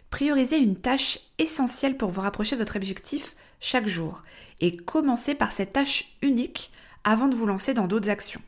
priorisez 0.10 0.58
une 0.58 0.76
tâche 0.76 1.20
essentielle 1.38 1.98
pour 1.98 2.10
vous 2.10 2.22
rapprocher 2.22 2.56
de 2.56 2.62
votre 2.62 2.76
objectif 2.76 3.36
chaque 3.60 3.88
jour 3.88 4.24
et 4.62 4.76
commencez 4.76 5.36
par 5.36 5.52
cette 5.52 5.74
tâche 5.74 6.18
unique 6.22 6.72
avant 7.04 7.28
de 7.28 7.36
vous 7.36 7.46
lancer 7.46 7.74
dans 7.74 7.88
d'autres 7.88 8.10
actions. 8.10 8.42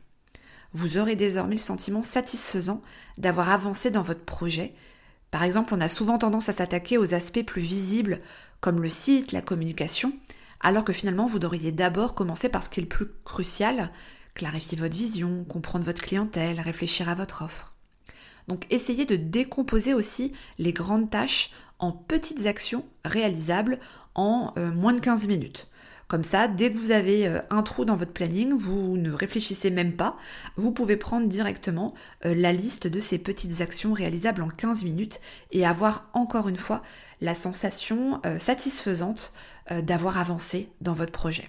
Vous 0.72 0.98
aurez 0.98 1.16
désormais 1.16 1.54
le 1.54 1.60
sentiment 1.60 2.02
satisfaisant 2.02 2.82
d'avoir 3.16 3.50
avancé 3.50 3.90
dans 3.90 4.02
votre 4.02 4.24
projet. 4.24 4.74
Par 5.30 5.42
exemple, 5.42 5.74
on 5.74 5.80
a 5.80 5.88
souvent 5.88 6.18
tendance 6.18 6.48
à 6.48 6.52
s'attaquer 6.52 6.98
aux 6.98 7.14
aspects 7.14 7.44
plus 7.44 7.62
visibles 7.62 8.20
comme 8.60 8.82
le 8.82 8.90
site, 8.90 9.32
la 9.32 9.42
communication, 9.42 10.12
alors 10.60 10.84
que 10.84 10.92
finalement 10.92 11.26
vous 11.26 11.38
devriez 11.38 11.72
d'abord 11.72 12.14
commencer 12.14 12.48
par 12.48 12.62
ce 12.62 12.70
qui 12.70 12.80
est 12.80 12.82
le 12.84 12.88
plus 12.88 13.08
crucial, 13.24 13.90
clarifier 14.34 14.78
votre 14.78 14.96
vision, 14.96 15.44
comprendre 15.44 15.84
votre 15.84 16.02
clientèle, 16.02 16.60
réfléchir 16.60 17.08
à 17.08 17.14
votre 17.14 17.42
offre. 17.42 17.74
Donc 18.48 18.66
essayez 18.70 19.06
de 19.06 19.16
décomposer 19.16 19.94
aussi 19.94 20.32
les 20.58 20.72
grandes 20.72 21.10
tâches 21.10 21.50
en 21.78 21.92
petites 21.92 22.46
actions 22.46 22.84
réalisables 23.04 23.78
en 24.14 24.52
euh, 24.56 24.70
moins 24.72 24.92
de 24.92 25.00
15 25.00 25.26
minutes. 25.26 25.68
Comme 26.08 26.22
ça, 26.22 26.46
dès 26.46 26.72
que 26.72 26.78
vous 26.78 26.92
avez 26.92 27.26
euh, 27.26 27.40
un 27.50 27.62
trou 27.62 27.84
dans 27.84 27.96
votre 27.96 28.12
planning, 28.12 28.52
vous 28.52 28.96
ne 28.96 29.10
réfléchissez 29.10 29.70
même 29.70 29.96
pas, 29.96 30.16
vous 30.56 30.70
pouvez 30.70 30.96
prendre 30.96 31.26
directement 31.26 31.94
euh, 32.24 32.34
la 32.34 32.52
liste 32.52 32.86
de 32.86 33.00
ces 33.00 33.18
petites 33.18 33.60
actions 33.60 33.92
réalisables 33.92 34.42
en 34.42 34.48
15 34.48 34.84
minutes 34.84 35.20
et 35.50 35.66
avoir 35.66 36.08
encore 36.12 36.48
une 36.48 36.56
fois 36.56 36.82
la 37.20 37.34
sensation 37.34 38.20
satisfaisante 38.38 39.32
d'avoir 39.70 40.18
avancé 40.18 40.68
dans 40.80 40.94
votre 40.94 41.12
projet. 41.12 41.48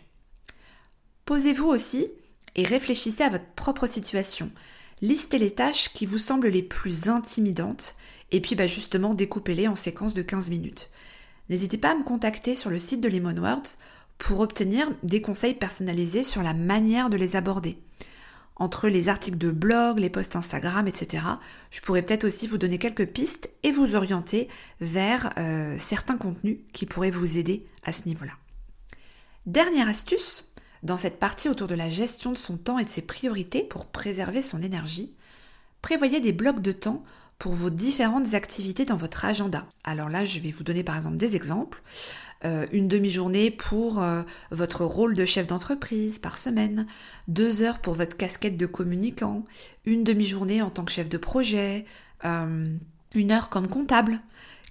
Posez-vous 1.26 1.68
aussi 1.68 2.08
et 2.56 2.64
réfléchissez 2.64 3.24
à 3.24 3.30
votre 3.30 3.46
propre 3.56 3.86
situation. 3.86 4.52
Listez 5.02 5.38
les 5.38 5.52
tâches 5.52 5.90
qui 5.94 6.06
vous 6.06 6.18
semblent 6.18 6.48
les 6.48 6.64
plus 6.64 7.08
intimidantes 7.08 7.96
et 8.32 8.42
puis 8.42 8.56
bah, 8.56 8.68
justement 8.68 9.14
découpez-les 9.14 9.68
en 9.68 9.76
séquences 9.76 10.14
de 10.14 10.22
15 10.22 10.50
minutes. 10.50 10.90
N'hésitez 11.50 11.78
pas 11.78 11.92
à 11.92 11.96
me 11.96 12.04
contacter 12.04 12.56
sur 12.56 12.70
le 12.70 12.80
site 12.80 13.02
de 13.02 13.10
Lemon 13.10 13.38
Words 13.38 13.78
pour 14.18 14.40
obtenir 14.40 14.90
des 15.04 15.22
conseils 15.22 15.54
personnalisés 15.54 16.24
sur 16.24 16.42
la 16.42 16.54
manière 16.54 17.10
de 17.10 17.18
les 17.18 17.36
aborder. 17.36 17.78
Entre 18.60 18.90
les 18.90 19.08
articles 19.08 19.38
de 19.38 19.52
blog, 19.52 20.00
les 20.00 20.10
posts 20.10 20.36
Instagram, 20.36 20.88
etc., 20.88 21.24
je 21.70 21.80
pourrais 21.82 22.02
peut-être 22.02 22.26
aussi 22.26 22.48
vous 22.48 22.58
donner 22.58 22.80
quelques 22.80 23.08
pistes 23.08 23.50
et 23.64 23.72
vous 23.72 23.96
orienter 23.96 24.50
vers 24.82 25.32
euh, 25.38 25.76
certains 25.78 26.18
contenus 26.18 26.58
qui 26.74 26.86
pourraient 26.86 27.12
vous 27.12 27.38
aider 27.38 27.68
à 27.84 27.94
ce 27.94 28.08
niveau-là. 28.08 28.34
Dernière 29.46 29.88
astuce, 29.88 30.52
dans 30.84 30.98
cette 30.98 31.20
partie 31.20 31.50
autour 31.50 31.68
de 31.68 31.76
la 31.76 31.90
gestion 31.90 32.32
de 32.32 32.38
son 32.38 32.58
temps 32.58 32.80
et 32.80 32.84
de 32.84 32.90
ses 32.90 33.02
priorités 33.02 33.64
pour 33.64 33.86
préserver 33.86 34.42
son 34.42 34.62
énergie, 34.62 35.14
prévoyez 35.82 36.20
des 36.20 36.34
blocs 36.34 36.62
de 36.62 36.72
temps 36.72 37.04
pour 37.40 37.54
vos 37.54 37.70
différentes 37.70 38.34
activités 38.34 38.86
dans 38.86 38.98
votre 38.98 39.24
agenda. 39.24 39.68
Alors 39.84 40.10
là, 40.10 40.26
je 40.26 40.40
vais 40.40 40.52
vous 40.52 40.64
donner 40.64 40.84
par 40.84 40.98
exemple 40.98 41.18
des 41.18 41.36
exemples. 41.36 41.82
Euh, 42.46 42.68
une 42.72 42.88
demi-journée 42.88 43.50
pour 43.50 44.02
euh, 44.02 44.22
votre 44.52 44.86
rôle 44.86 45.16
de 45.16 45.26
chef 45.26 45.48
d'entreprise 45.48 46.20
par 46.20 46.38
semaine, 46.38 46.86
deux 47.28 47.62
heures 47.62 47.80
pour 47.80 47.96
votre 47.96 48.16
casquette 48.16 48.58
de 48.58 48.66
communicant, 48.68 49.44
une 49.86 50.04
demi-journée 50.04 50.62
en 50.62 50.70
tant 50.70 50.86
que 50.86 50.92
chef 50.92 51.10
de 51.10 51.18
projet, 51.18 51.86
euh, 52.26 52.76
une 53.16 53.32
heure 53.32 53.50
comme 53.50 53.68
comptable, 53.68 54.20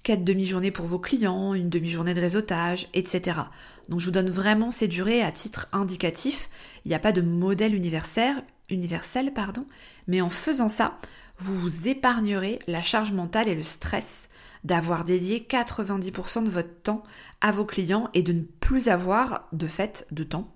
quatre 0.05 0.23
demi-journées 0.23 0.71
pour 0.71 0.87
vos 0.87 1.01
clients, 1.01 1.55
une 1.55 1.69
demi-journée 1.69 2.15
de 2.15 2.21
réseautage, 2.21 2.89
etc. 2.95 3.41
Donc 3.89 3.99
je 3.99 4.05
vous 4.05 4.13
donne 4.13 4.31
vraiment 4.31 4.71
ces 4.71 4.87
durées 4.87 5.23
à 5.23 5.33
titre 5.33 5.69
indicatif. 5.73 6.49
Il 6.85 6.89
n'y 6.91 6.95
a 6.95 7.01
pas 7.01 7.13
de 7.13 7.23
modèle 7.23 7.75
universel, 7.75 8.45
universel 8.71 9.33
pardon, 9.33 9.67
mais 10.07 10.21
en 10.21 10.29
faisant 10.29 10.69
ça, 10.69 10.99
vous 11.39 11.57
vous 11.57 11.89
épargnerez 11.89 12.61
la 12.69 12.83
charge 12.83 13.11
mentale 13.11 13.49
et 13.49 13.57
le 13.57 13.65
stress 13.65 14.31
d'avoir 14.67 15.05
dédié 15.05 15.47
90% 15.49 16.45
de 16.45 16.51
votre 16.51 16.83
temps 16.83 17.05
à 17.41 17.53
vos 17.53 17.65
clients 17.65 18.11
et 18.15 18.23
de 18.23 18.33
ne 18.33 18.43
plus 18.43 18.89
avoir 18.89 19.47
de 19.53 19.69
fait 19.69 20.07
de 20.11 20.25
temps 20.25 20.53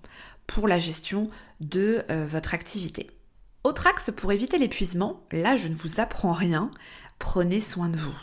pour 0.47 0.67
la 0.67 0.79
gestion 0.79 1.29
de 1.61 2.03
euh, 2.09 2.27
votre 2.29 2.53
activité. 2.53 3.09
Autre 3.63 3.87
axe 3.87 4.11
pour 4.15 4.33
éviter 4.33 4.57
l'épuisement, 4.57 5.23
là 5.31 5.55
je 5.55 5.69
ne 5.69 5.75
vous 5.75 6.01
apprends 6.01 6.33
rien, 6.33 6.71
prenez 7.19 7.61
soin 7.61 7.87
de 7.87 7.95
vous. 7.95 8.15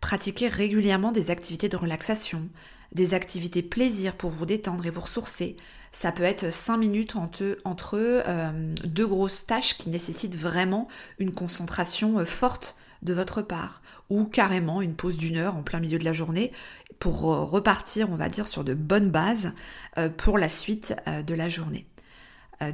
Pratiquez 0.00 0.46
régulièrement 0.46 1.10
des 1.10 1.32
activités 1.32 1.68
de 1.68 1.76
relaxation, 1.76 2.48
des 2.92 3.14
activités 3.14 3.62
plaisir 3.62 4.14
pour 4.14 4.30
vous 4.30 4.46
détendre 4.46 4.86
et 4.86 4.90
vous 4.90 5.00
ressourcer. 5.00 5.56
Ça 5.90 6.12
peut 6.12 6.22
être 6.22 6.52
5 6.52 6.76
minutes 6.76 7.16
entre, 7.16 7.58
euh, 7.94 8.74
deux 8.84 9.06
grosses 9.06 9.46
tâches 9.46 9.76
qui 9.78 9.88
nécessitent 9.90 10.36
vraiment 10.36 10.86
une 11.18 11.32
concentration 11.32 12.20
euh, 12.20 12.24
forte 12.24 12.76
de 13.04 13.14
votre 13.14 13.42
part, 13.42 13.82
ou 14.10 14.24
carrément 14.24 14.82
une 14.82 14.94
pause 14.94 15.16
d'une 15.16 15.36
heure 15.36 15.56
en 15.56 15.62
plein 15.62 15.80
milieu 15.80 15.98
de 15.98 16.04
la 16.04 16.12
journée 16.12 16.52
pour 16.98 17.32
euh, 17.32 17.44
repartir, 17.44 18.10
on 18.10 18.16
va 18.16 18.28
dire, 18.28 18.48
sur 18.48 18.64
de 18.64 18.74
bonnes 18.74 19.10
bases 19.10 19.52
euh, 19.98 20.08
pour 20.08 20.38
la 20.38 20.48
suite 20.48 20.96
euh, 21.06 21.22
de 21.22 21.34
la 21.34 21.48
journée. 21.48 21.86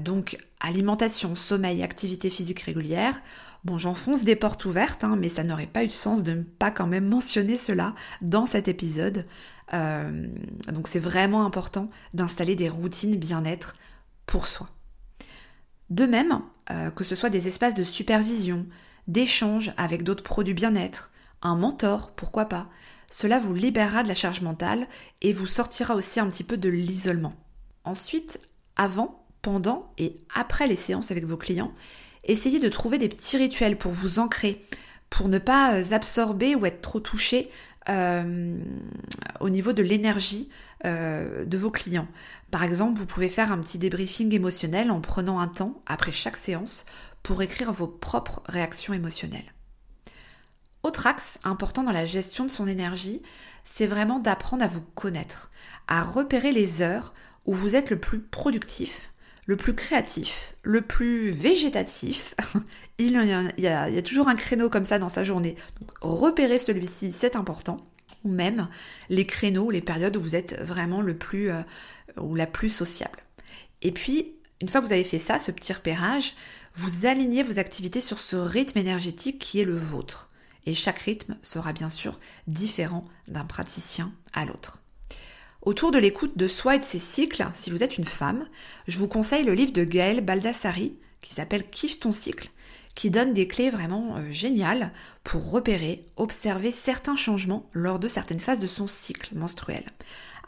Donc 0.04 0.38
alimentation, 0.60 1.34
sommeil, 1.34 1.82
activité 1.82 2.30
physique 2.30 2.60
régulière. 2.60 3.20
Bon, 3.64 3.76
j'enfonce 3.76 4.22
des 4.22 4.36
portes 4.36 4.64
ouvertes, 4.66 5.02
hein, 5.02 5.16
mais 5.18 5.28
ça 5.30 5.42
n'aurait 5.42 5.66
pas 5.66 5.82
eu 5.82 5.88
de 5.88 5.92
sens 5.92 6.22
de 6.22 6.32
ne 6.32 6.42
pas 6.42 6.70
quand 6.70 6.86
même 6.86 7.08
mentionner 7.08 7.56
cela 7.56 7.94
dans 8.20 8.46
cet 8.46 8.68
épisode. 8.68 9.26
donc 9.72 10.86
c'est 10.86 11.00
vraiment 11.00 11.44
important 11.44 11.90
d'installer 12.14 12.54
des 12.54 12.68
routines 12.68 13.16
bien-être 13.16 13.74
pour 14.26 14.46
soi. 14.46 14.68
De 15.88 16.04
même, 16.04 16.40
que 16.94 17.02
ce 17.02 17.16
soit 17.16 17.30
des 17.30 17.48
espaces 17.48 17.74
de 17.74 17.82
supervision, 17.82 18.66
d'échange 19.10 19.72
avec 19.76 20.02
d'autres 20.02 20.22
produits 20.22 20.54
bien-être, 20.54 21.10
un 21.42 21.56
mentor, 21.56 22.12
pourquoi 22.12 22.44
pas. 22.46 22.68
Cela 23.10 23.40
vous 23.40 23.54
libérera 23.54 24.02
de 24.02 24.08
la 24.08 24.14
charge 24.14 24.40
mentale 24.40 24.86
et 25.20 25.32
vous 25.32 25.46
sortira 25.46 25.96
aussi 25.96 26.20
un 26.20 26.28
petit 26.28 26.44
peu 26.44 26.56
de 26.56 26.68
l'isolement. 26.68 27.34
Ensuite, 27.84 28.40
avant, 28.76 29.24
pendant 29.42 29.92
et 29.98 30.20
après 30.34 30.66
les 30.66 30.76
séances 30.76 31.10
avec 31.10 31.24
vos 31.24 31.36
clients, 31.36 31.72
essayez 32.24 32.60
de 32.60 32.68
trouver 32.68 32.98
des 32.98 33.08
petits 33.08 33.36
rituels 33.36 33.76
pour 33.76 33.92
vous 33.92 34.18
ancrer, 34.18 34.64
pour 35.08 35.28
ne 35.28 35.38
pas 35.38 35.74
euh, 35.74 35.92
absorber 35.92 36.54
ou 36.54 36.66
être 36.66 36.80
trop 36.80 37.00
touché 37.00 37.50
euh, 37.88 38.58
au 39.40 39.48
niveau 39.48 39.72
de 39.72 39.82
l'énergie 39.82 40.50
euh, 40.84 41.44
de 41.44 41.58
vos 41.58 41.70
clients. 41.70 42.06
Par 42.50 42.62
exemple, 42.62 42.98
vous 42.98 43.06
pouvez 43.06 43.28
faire 43.28 43.50
un 43.50 43.58
petit 43.58 43.78
débriefing 43.78 44.32
émotionnel 44.34 44.90
en 44.90 45.00
prenant 45.00 45.40
un 45.40 45.48
temps 45.48 45.82
après 45.86 46.12
chaque 46.12 46.36
séance 46.36 46.84
pour 47.22 47.42
écrire 47.42 47.72
vos 47.72 47.86
propres 47.86 48.42
réactions 48.46 48.94
émotionnelles. 48.94 49.54
Autre 50.82 51.06
axe 51.06 51.38
important 51.44 51.82
dans 51.82 51.92
la 51.92 52.06
gestion 52.06 52.44
de 52.44 52.50
son 52.50 52.66
énergie, 52.66 53.22
c'est 53.64 53.86
vraiment 53.86 54.18
d'apprendre 54.18 54.64
à 54.64 54.68
vous 54.68 54.80
connaître, 54.94 55.50
à 55.88 56.02
repérer 56.02 56.52
les 56.52 56.80
heures 56.80 57.12
où 57.44 57.54
vous 57.54 57.76
êtes 57.76 57.90
le 57.90 58.00
plus 58.00 58.20
productif, 58.20 59.12
le 59.46 59.56
plus 59.56 59.74
créatif, 59.74 60.54
le 60.62 60.80
plus 60.80 61.30
végétatif. 61.30 62.34
il, 62.98 63.12
y 63.58 63.66
a, 63.66 64.02
toujours 64.02 64.28
un 64.28 64.36
créneau 64.36 64.70
comme 64.70 64.84
ça 64.84 64.98
dans 64.98 65.08
sa 65.08 65.24
journée. 65.24 65.56
Donc 65.80 65.90
repérer 66.00 66.58
celui-ci, 66.58 67.12
c'est 67.12 67.36
important. 67.36 67.78
Ou 68.24 68.30
même 68.30 68.68
les 69.08 69.26
créneaux, 69.26 69.70
les 69.70 69.80
périodes 69.80 70.16
où 70.16 70.20
vous 70.20 70.36
êtes 70.36 70.58
vraiment 70.60 71.00
le 71.00 71.16
plus 71.16 71.50
euh, 71.50 71.62
ou 72.18 72.34
la 72.34 72.46
plus 72.46 72.70
sociable. 72.70 73.18
Et 73.82 73.92
puis, 73.92 74.34
une 74.60 74.68
fois 74.68 74.80
que 74.80 74.86
vous 74.86 74.92
avez 74.92 75.04
fait 75.04 75.18
ça, 75.18 75.38
ce 75.38 75.50
petit 75.50 75.72
repérage, 75.72 76.34
vous 76.74 77.06
alignez 77.06 77.42
vos 77.42 77.58
activités 77.58 78.00
sur 78.00 78.18
ce 78.18 78.36
rythme 78.36 78.78
énergétique 78.78 79.38
qui 79.38 79.60
est 79.60 79.64
le 79.64 79.76
vôtre. 79.76 80.30
Et 80.66 80.74
chaque 80.74 80.98
rythme 80.98 81.36
sera 81.42 81.72
bien 81.72 81.88
sûr 81.88 82.18
différent 82.46 83.02
d'un 83.28 83.44
praticien 83.44 84.12
à 84.32 84.44
l'autre. 84.44 84.78
Autour 85.62 85.90
de 85.90 85.98
l'écoute 85.98 86.38
de 86.38 86.46
soi 86.46 86.76
et 86.76 86.78
de 86.78 86.84
ses 86.84 86.98
cycles, 86.98 87.46
si 87.52 87.70
vous 87.70 87.82
êtes 87.82 87.98
une 87.98 88.04
femme, 88.04 88.46
je 88.88 88.98
vous 88.98 89.08
conseille 89.08 89.44
le 89.44 89.54
livre 89.54 89.72
de 89.72 89.84
Gaëlle 89.84 90.24
Baldassari 90.24 90.96
qui 91.20 91.34
s'appelle 91.34 91.68
Kiffe 91.68 92.00
ton 92.00 92.12
cycle, 92.12 92.50
qui 92.94 93.10
donne 93.10 93.34
des 93.34 93.46
clés 93.46 93.70
vraiment 93.70 94.16
euh, 94.16 94.30
géniales 94.30 94.92
pour 95.22 95.50
repérer, 95.50 96.06
observer 96.16 96.72
certains 96.72 97.16
changements 97.16 97.68
lors 97.72 97.98
de 97.98 98.08
certaines 98.08 98.40
phases 98.40 98.58
de 98.58 98.66
son 98.66 98.86
cycle 98.86 99.34
menstruel, 99.34 99.84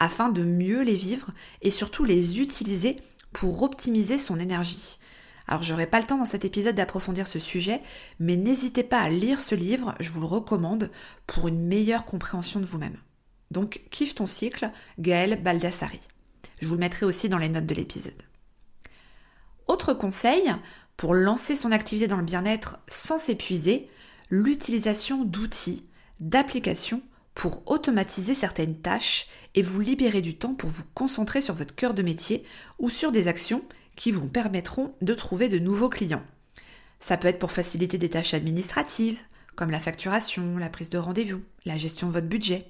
afin 0.00 0.28
de 0.28 0.44
mieux 0.44 0.82
les 0.82 0.96
vivre 0.96 1.30
et 1.60 1.70
surtout 1.70 2.04
les 2.04 2.40
utiliser 2.40 2.96
pour 3.32 3.62
optimiser 3.62 4.18
son 4.18 4.38
énergie. 4.38 4.98
Alors 5.48 5.62
j'aurai 5.62 5.86
pas 5.86 6.00
le 6.00 6.06
temps 6.06 6.18
dans 6.18 6.24
cet 6.24 6.44
épisode 6.44 6.76
d'approfondir 6.76 7.26
ce 7.26 7.38
sujet, 7.38 7.80
mais 8.20 8.36
n'hésitez 8.36 8.82
pas 8.82 9.00
à 9.00 9.08
lire 9.08 9.40
ce 9.40 9.54
livre, 9.54 9.94
je 10.00 10.10
vous 10.10 10.20
le 10.20 10.26
recommande 10.26 10.90
pour 11.26 11.48
une 11.48 11.66
meilleure 11.66 12.04
compréhension 12.04 12.60
de 12.60 12.66
vous-même. 12.66 12.96
Donc 13.50 13.82
kiffe 13.90 14.14
ton 14.14 14.26
cycle, 14.26 14.70
Gaël 14.98 15.42
Baldassari. 15.42 16.00
Je 16.60 16.66
vous 16.66 16.74
le 16.74 16.80
mettrai 16.80 17.06
aussi 17.06 17.28
dans 17.28 17.38
les 17.38 17.48
notes 17.48 17.66
de 17.66 17.74
l'épisode. 17.74 18.22
Autre 19.66 19.94
conseil, 19.94 20.52
pour 20.96 21.14
lancer 21.14 21.56
son 21.56 21.72
activité 21.72 22.06
dans 22.06 22.16
le 22.16 22.22
bien-être 22.22 22.78
sans 22.86 23.18
s'épuiser, 23.18 23.88
l'utilisation 24.30 25.24
d'outils, 25.24 25.84
d'applications 26.20 27.02
pour 27.34 27.62
automatiser 27.70 28.34
certaines 28.34 28.76
tâches 28.76 29.26
et 29.54 29.62
vous 29.62 29.80
libérer 29.80 30.20
du 30.20 30.36
temps 30.36 30.54
pour 30.54 30.70
vous 30.70 30.84
concentrer 30.94 31.40
sur 31.40 31.54
votre 31.54 31.74
cœur 31.74 31.94
de 31.94 32.02
métier 32.02 32.44
ou 32.78 32.88
sur 32.88 33.12
des 33.12 33.28
actions 33.28 33.62
qui 33.96 34.12
vous 34.12 34.28
permettront 34.28 34.94
de 35.00 35.14
trouver 35.14 35.48
de 35.48 35.58
nouveaux 35.58 35.88
clients. 35.88 36.24
Ça 37.00 37.16
peut 37.16 37.28
être 37.28 37.38
pour 37.38 37.52
faciliter 37.52 37.98
des 37.98 38.10
tâches 38.10 38.34
administratives, 38.34 39.20
comme 39.56 39.70
la 39.70 39.80
facturation, 39.80 40.56
la 40.56 40.70
prise 40.70 40.90
de 40.90 40.98
rendez-vous, 40.98 41.42
la 41.64 41.76
gestion 41.76 42.06
de 42.06 42.12
votre 42.12 42.28
budget. 42.28 42.66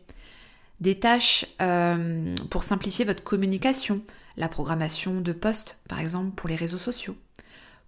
Des 0.81 0.99
tâches 0.99 1.47
euh, 1.61 2.35
pour 2.51 2.65
simplifier 2.65 3.05
votre 3.05 3.23
communication, 3.23 4.03
la 4.37 4.49
programmation 4.49 5.21
de 5.21 5.33
postes, 5.33 5.79
par 5.89 6.01
exemple, 6.01 6.35
pour 6.35 6.49
les 6.49 6.57
réseaux 6.57 6.79
sociaux. 6.79 7.17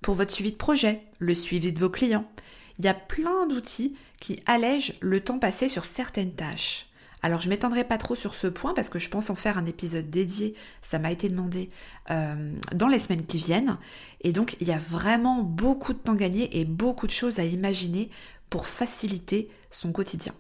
Pour 0.01 0.15
votre 0.15 0.33
suivi 0.33 0.53
de 0.53 0.57
projet, 0.57 1.03
le 1.19 1.35
suivi 1.35 1.73
de 1.73 1.79
vos 1.79 1.91
clients. 1.91 2.31
Il 2.79 2.85
y 2.85 2.89
a 2.89 2.95
plein 2.95 3.47
d'outils 3.47 3.97
qui 4.21 4.43
allègent 4.47 4.95
le 5.01 5.21
temps 5.21 5.39
passé 5.39 5.69
sur 5.69 5.85
certaines 5.85 6.35
tâches. 6.35 6.87
Alors 7.25 7.41
je 7.41 7.49
m'étendrai 7.49 7.85
pas 7.85 7.97
trop 7.97 8.15
sur 8.15 8.35
ce 8.35 8.47
point 8.47 8.75
parce 8.75 8.91
que 8.91 8.99
je 8.99 9.09
pense 9.09 9.31
en 9.31 9.35
faire 9.35 9.57
un 9.57 9.65
épisode 9.65 10.11
dédié, 10.11 10.55
ça 10.83 10.99
m'a 10.99 11.11
été 11.11 11.31
demandé 11.31 11.71
euh, 12.11 12.53
dans 12.75 12.87
les 12.87 12.99
semaines 12.99 13.25
qui 13.25 13.39
viennent. 13.39 13.79
Et 14.21 14.35
donc 14.35 14.59
il 14.61 14.69
y 14.69 14.73
a 14.73 14.79
vraiment 14.79 15.43
beaucoup 15.43 15.95
de 15.95 15.99
temps 15.99 16.17
gagné 16.17 16.61
et 16.61 16.67
beaucoup 16.67 17.07
de 17.07 17.13
choses 17.13 17.39
à 17.39 17.45
imaginer 17.45 18.11
pour 18.51 18.67
faciliter 18.67 19.49
son 19.71 19.91
quotidien. 19.91 20.35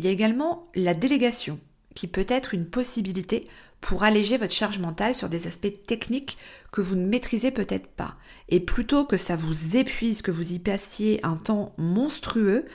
Il 0.00 0.04
y 0.04 0.08
a 0.08 0.10
également 0.10 0.66
la 0.74 0.94
délégation 0.94 1.60
qui 1.94 2.08
peut 2.08 2.26
être 2.28 2.54
une 2.54 2.66
possibilité 2.66 3.46
pour 3.80 4.02
alléger 4.02 4.36
votre 4.36 4.52
charge 4.52 4.80
mentale 4.80 5.14
sur 5.14 5.28
des 5.28 5.46
aspects 5.46 5.86
techniques 5.86 6.38
que 6.72 6.80
vous 6.80 6.96
ne 6.96 7.06
maîtrisez 7.06 7.52
peut-être 7.52 7.86
pas. 7.86 8.16
Et 8.48 8.58
plutôt 8.58 9.04
que 9.04 9.16
ça 9.16 9.36
vous 9.36 9.76
épuise, 9.76 10.22
que 10.22 10.32
vous 10.32 10.54
y 10.54 10.58
passiez 10.58 11.24
un 11.24 11.36
temps 11.36 11.72
monstrueux, 11.78 12.66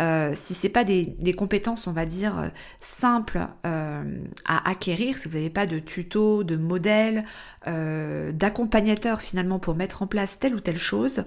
euh, 0.00 0.32
si 0.34 0.54
c'est 0.54 0.68
pas 0.68 0.84
des, 0.84 1.34
compétences, 1.36 1.86
on 1.86 1.92
va 1.92 2.04
dire, 2.04 2.38
euh, 2.38 2.48
simples 2.80 3.46
euh, 3.64 4.20
à 4.44 4.68
acquérir, 4.68 5.14
si 5.14 5.28
vous 5.28 5.34
n'avez 5.34 5.50
pas 5.50 5.66
de 5.66 5.78
tuto, 5.78 6.44
de 6.44 6.56
modèle, 6.56 7.24
d'accompagnateur 7.66 9.20
finalement 9.20 9.58
pour 9.58 9.74
mettre 9.74 10.02
en 10.02 10.06
place 10.06 10.38
telle 10.38 10.54
ou 10.54 10.60
telle 10.60 10.78
chose, 10.78 11.24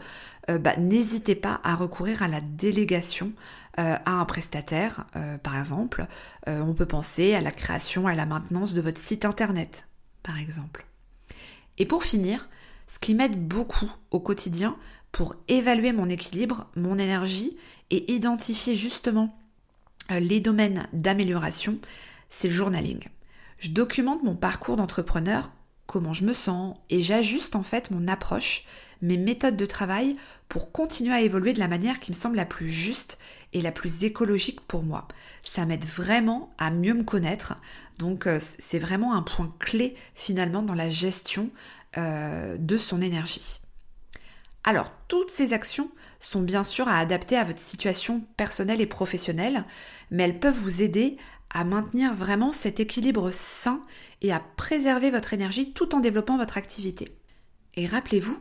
bah, 0.48 0.78
n'hésitez 0.78 1.36
pas 1.36 1.60
à 1.66 1.76
recourir 1.76 2.24
à 2.24 2.30
la 2.30 2.40
délégation 2.40 3.34
à 3.76 4.12
un 4.12 4.24
prestataire, 4.24 5.06
par 5.44 5.58
exemple. 5.58 6.08
on 6.48 6.74
peut 6.74 6.86
penser 6.86 7.36
à 7.36 7.42
la 7.42 7.52
création, 7.52 8.08
à 8.08 8.16
la 8.16 8.26
maintenance 8.26 8.74
de 8.74 8.80
votre 8.80 9.00
site 9.00 9.26
internet, 9.26 9.86
par 10.24 10.40
exemple. 10.40 10.86
Et 11.78 11.86
pour 11.86 12.06
finir, 12.06 12.48
ce 12.88 13.00
qui 13.00 13.16
m'aide 13.16 13.46
beaucoup 13.46 13.92
au 14.12 14.22
quotidien 14.22 14.78
pour 15.12 15.36
évaluer 15.50 15.92
mon 15.92 16.08
équilibre, 16.08 16.68
mon 16.78 16.98
énergie 16.98 17.58
et 17.92 18.12
identifier 18.14 18.76
justement 18.76 19.38
euh, 20.12 20.20
les 20.20 20.40
domaines 20.40 20.88
d'amélioration, 20.94 21.80
c'est 22.30 22.48
le 22.48 22.54
journaling. 22.54 23.08
Je 23.58 23.72
documente 23.72 24.24
mon 24.24 24.36
parcours 24.36 24.78
d'entrepreneur 24.78 25.52
comment 25.86 26.14
je 26.14 26.24
me 26.24 26.34
sens 26.34 26.78
et 26.90 27.02
j'ajuste 27.02 27.56
en 27.56 27.64
fait 27.64 27.90
mon 27.90 28.08
approche, 28.08 28.64
mes 29.02 29.18
méthodes 29.18 29.58
de 29.58 29.66
travail 29.66 30.16
pour 30.48 30.72
continuer 30.72 31.14
à 31.14 31.22
évoluer 31.22 31.52
de 31.52 31.60
la 31.60 31.68
manière 31.68 32.00
qui 32.00 32.12
me 32.12 32.16
semble 32.16 32.36
la 32.36 32.46
plus 32.46 32.70
juste 32.70 33.18
et 33.54 33.62
la 33.62 33.72
plus 33.72 34.04
écologique 34.04 34.62
pour 34.62 34.84
moi. 34.84 35.08
Ça 35.42 35.66
m'aide 35.66 35.86
vraiment 35.86 36.54
à 36.60 36.70
mieux 36.70 36.94
me 36.94 37.04
connaître. 37.04 37.56
Donc 37.98 38.28
euh, 38.28 38.38
c'est 38.40 38.80
vraiment 38.80 39.16
un 39.16 39.24
point 39.24 39.54
clé 39.58 39.96
finalement 40.14 40.62
dans 40.62 40.76
la 40.76 40.92
gestion 40.92 41.50
euh, 41.98 42.56
de 42.60 42.78
son 42.78 43.02
énergie. 43.02 43.60
Alors, 44.64 44.92
toutes 45.08 45.32
ces 45.32 45.54
actions 45.54 45.90
sont 46.20 46.42
bien 46.42 46.64
sûr 46.64 46.88
à 46.88 47.00
adapter 47.00 47.38
à 47.38 47.44
votre 47.44 47.60
situation 47.60 48.22
personnelle 48.38 48.82
et 48.82 48.86
professionnelle, 48.86 49.66
mais 50.12 50.24
elles 50.24 50.40
peuvent 50.40 50.60
vous 50.60 50.82
aider 50.82 51.18
à 51.50 51.64
maintenir 51.64 52.14
vraiment 52.14 52.52
cet 52.52 52.80
équilibre 52.80 53.32
sain 53.32 53.82
et 54.22 54.32
à 54.32 54.40
préserver 54.56 55.12
votre 55.12 55.34
énergie 55.34 55.74
tout 55.74 55.96
en 55.96 56.00
développant 56.00 56.38
votre 56.38 56.58
activité. 56.58 57.16
Et 57.76 57.88
rappelez-vous 57.88 58.38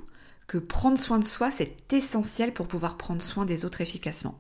que 0.47 0.59
prendre 0.59 0.99
soin 0.99 1.19
de 1.19 1.25
soi, 1.25 1.51
c'est 1.51 1.93
essentiel 1.93 2.53
pour 2.53 2.69
pouvoir 2.69 2.97
prendre 2.97 3.23
soin 3.23 3.45
des 3.45 3.65
autres 3.65 3.81
efficacement. 3.81 4.39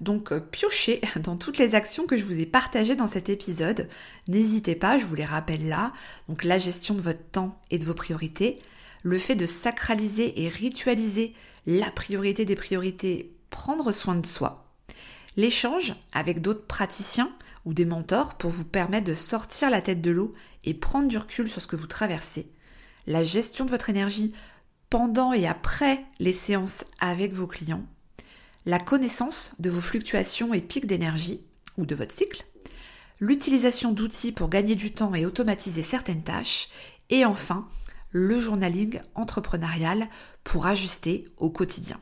Donc 0.00 0.30
euh, 0.30 0.40
piochez 0.40 1.00
dans 1.22 1.36
toutes 1.36 1.58
les 1.58 1.74
actions 1.74 2.06
que 2.06 2.16
je 2.16 2.24
vous 2.24 2.40
ai 2.40 2.46
partagées 2.46 2.96
dans 2.96 3.06
cet 3.06 3.28
épisode. 3.28 3.88
N'hésitez 4.28 4.74
pas, 4.74 4.98
je 4.98 5.04
vous 5.04 5.14
les 5.14 5.24
rappelle 5.24 5.68
là. 5.68 5.92
Donc 6.28 6.44
la 6.44 6.58
gestion 6.58 6.94
de 6.94 7.00
votre 7.00 7.24
temps 7.30 7.60
et 7.70 7.78
de 7.78 7.84
vos 7.84 7.94
priorités, 7.94 8.58
le 9.02 9.18
fait 9.18 9.36
de 9.36 9.46
sacraliser 9.46 10.42
et 10.42 10.48
ritualiser 10.48 11.34
la 11.68 11.90
priorité 11.90 12.46
des 12.46 12.56
priorités, 12.56 13.36
prendre 13.50 13.92
soin 13.92 14.14
de 14.14 14.24
soi, 14.24 14.72
l'échange 15.36 15.94
avec 16.12 16.40
d'autres 16.40 16.66
praticiens 16.66 17.30
ou 17.66 17.74
des 17.74 17.84
mentors 17.84 18.36
pour 18.36 18.50
vous 18.50 18.64
permettre 18.64 19.06
de 19.06 19.14
sortir 19.14 19.68
la 19.68 19.82
tête 19.82 20.00
de 20.00 20.10
l'eau 20.10 20.32
et 20.64 20.72
prendre 20.72 21.08
du 21.08 21.18
recul 21.18 21.50
sur 21.50 21.60
ce 21.60 21.66
que 21.66 21.76
vous 21.76 21.86
traversez, 21.86 22.50
la 23.06 23.22
gestion 23.22 23.66
de 23.66 23.70
votre 23.70 23.90
énergie 23.90 24.32
pendant 24.88 25.34
et 25.34 25.46
après 25.46 26.06
les 26.20 26.32
séances 26.32 26.86
avec 27.00 27.34
vos 27.34 27.46
clients, 27.46 27.84
la 28.64 28.78
connaissance 28.78 29.52
de 29.58 29.68
vos 29.68 29.82
fluctuations 29.82 30.54
et 30.54 30.62
pics 30.62 30.86
d'énergie 30.86 31.42
ou 31.76 31.84
de 31.84 31.94
votre 31.94 32.12
cycle, 32.12 32.46
l'utilisation 33.20 33.92
d'outils 33.92 34.32
pour 34.32 34.48
gagner 34.48 34.74
du 34.74 34.92
temps 34.92 35.14
et 35.14 35.26
automatiser 35.26 35.82
certaines 35.82 36.22
tâches, 36.22 36.70
et 37.10 37.26
enfin 37.26 37.68
le 38.10 38.40
journaling 38.40 39.00
entrepreneurial 39.14 40.08
pour 40.48 40.66
ajuster 40.66 41.26
au 41.36 41.50
quotidien. 41.50 42.00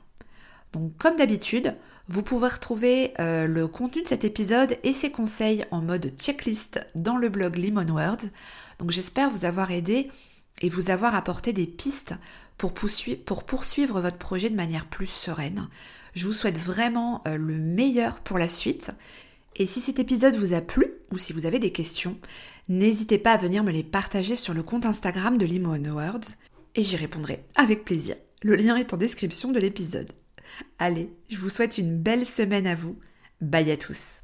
Donc 0.72 0.96
comme 0.98 1.16
d'habitude, 1.16 1.74
vous 2.06 2.22
pouvez 2.22 2.46
retrouver 2.46 3.12
euh, 3.18 3.48
le 3.48 3.66
contenu 3.66 4.02
de 4.02 4.06
cet 4.06 4.24
épisode 4.24 4.78
et 4.84 4.92
ses 4.92 5.10
conseils 5.10 5.64
en 5.72 5.82
mode 5.82 6.12
checklist 6.16 6.78
dans 6.94 7.16
le 7.16 7.28
blog 7.28 7.56
Lemon 7.56 7.92
World. 7.92 8.30
Donc 8.78 8.92
j'espère 8.92 9.30
vous 9.30 9.46
avoir 9.46 9.72
aidé 9.72 10.12
et 10.60 10.68
vous 10.68 10.90
avoir 10.90 11.16
apporté 11.16 11.52
des 11.52 11.66
pistes 11.66 12.14
pour 12.56 12.72
poursuivre, 12.72 14.00
votre 14.00 14.16
projet 14.16 14.48
de 14.48 14.54
manière 14.54 14.86
plus 14.86 15.08
sereine. 15.08 15.68
Je 16.14 16.24
vous 16.24 16.32
souhaite 16.32 16.58
vraiment 16.58 17.22
euh, 17.26 17.36
le 17.36 17.58
meilleur 17.58 18.20
pour 18.20 18.38
la 18.38 18.48
suite. 18.48 18.92
Et 19.56 19.66
si 19.66 19.80
cet 19.80 19.98
épisode 19.98 20.36
vous 20.36 20.52
a 20.52 20.60
plu 20.60 20.92
ou 21.10 21.18
si 21.18 21.32
vous 21.32 21.46
avez 21.46 21.58
des 21.58 21.72
questions, 21.72 22.16
n'hésitez 22.68 23.18
pas 23.18 23.32
à 23.32 23.38
venir 23.38 23.64
me 23.64 23.72
les 23.72 23.82
partager 23.82 24.36
sur 24.36 24.54
le 24.54 24.62
compte 24.62 24.86
Instagram 24.86 25.36
de 25.36 25.46
Limo 25.46 25.74
Words 25.74 26.36
et 26.76 26.84
j'y 26.84 26.94
répondrai 26.94 27.44
avec 27.56 27.84
plaisir. 27.84 28.14
Le 28.46 28.54
lien 28.54 28.76
est 28.76 28.94
en 28.94 28.96
description 28.96 29.50
de 29.50 29.58
l'épisode. 29.58 30.12
Allez, 30.78 31.10
je 31.28 31.36
vous 31.36 31.48
souhaite 31.48 31.78
une 31.78 31.98
belle 31.98 32.24
semaine 32.24 32.68
à 32.68 32.76
vous. 32.76 32.96
Bye 33.40 33.72
à 33.72 33.76
tous. 33.76 34.22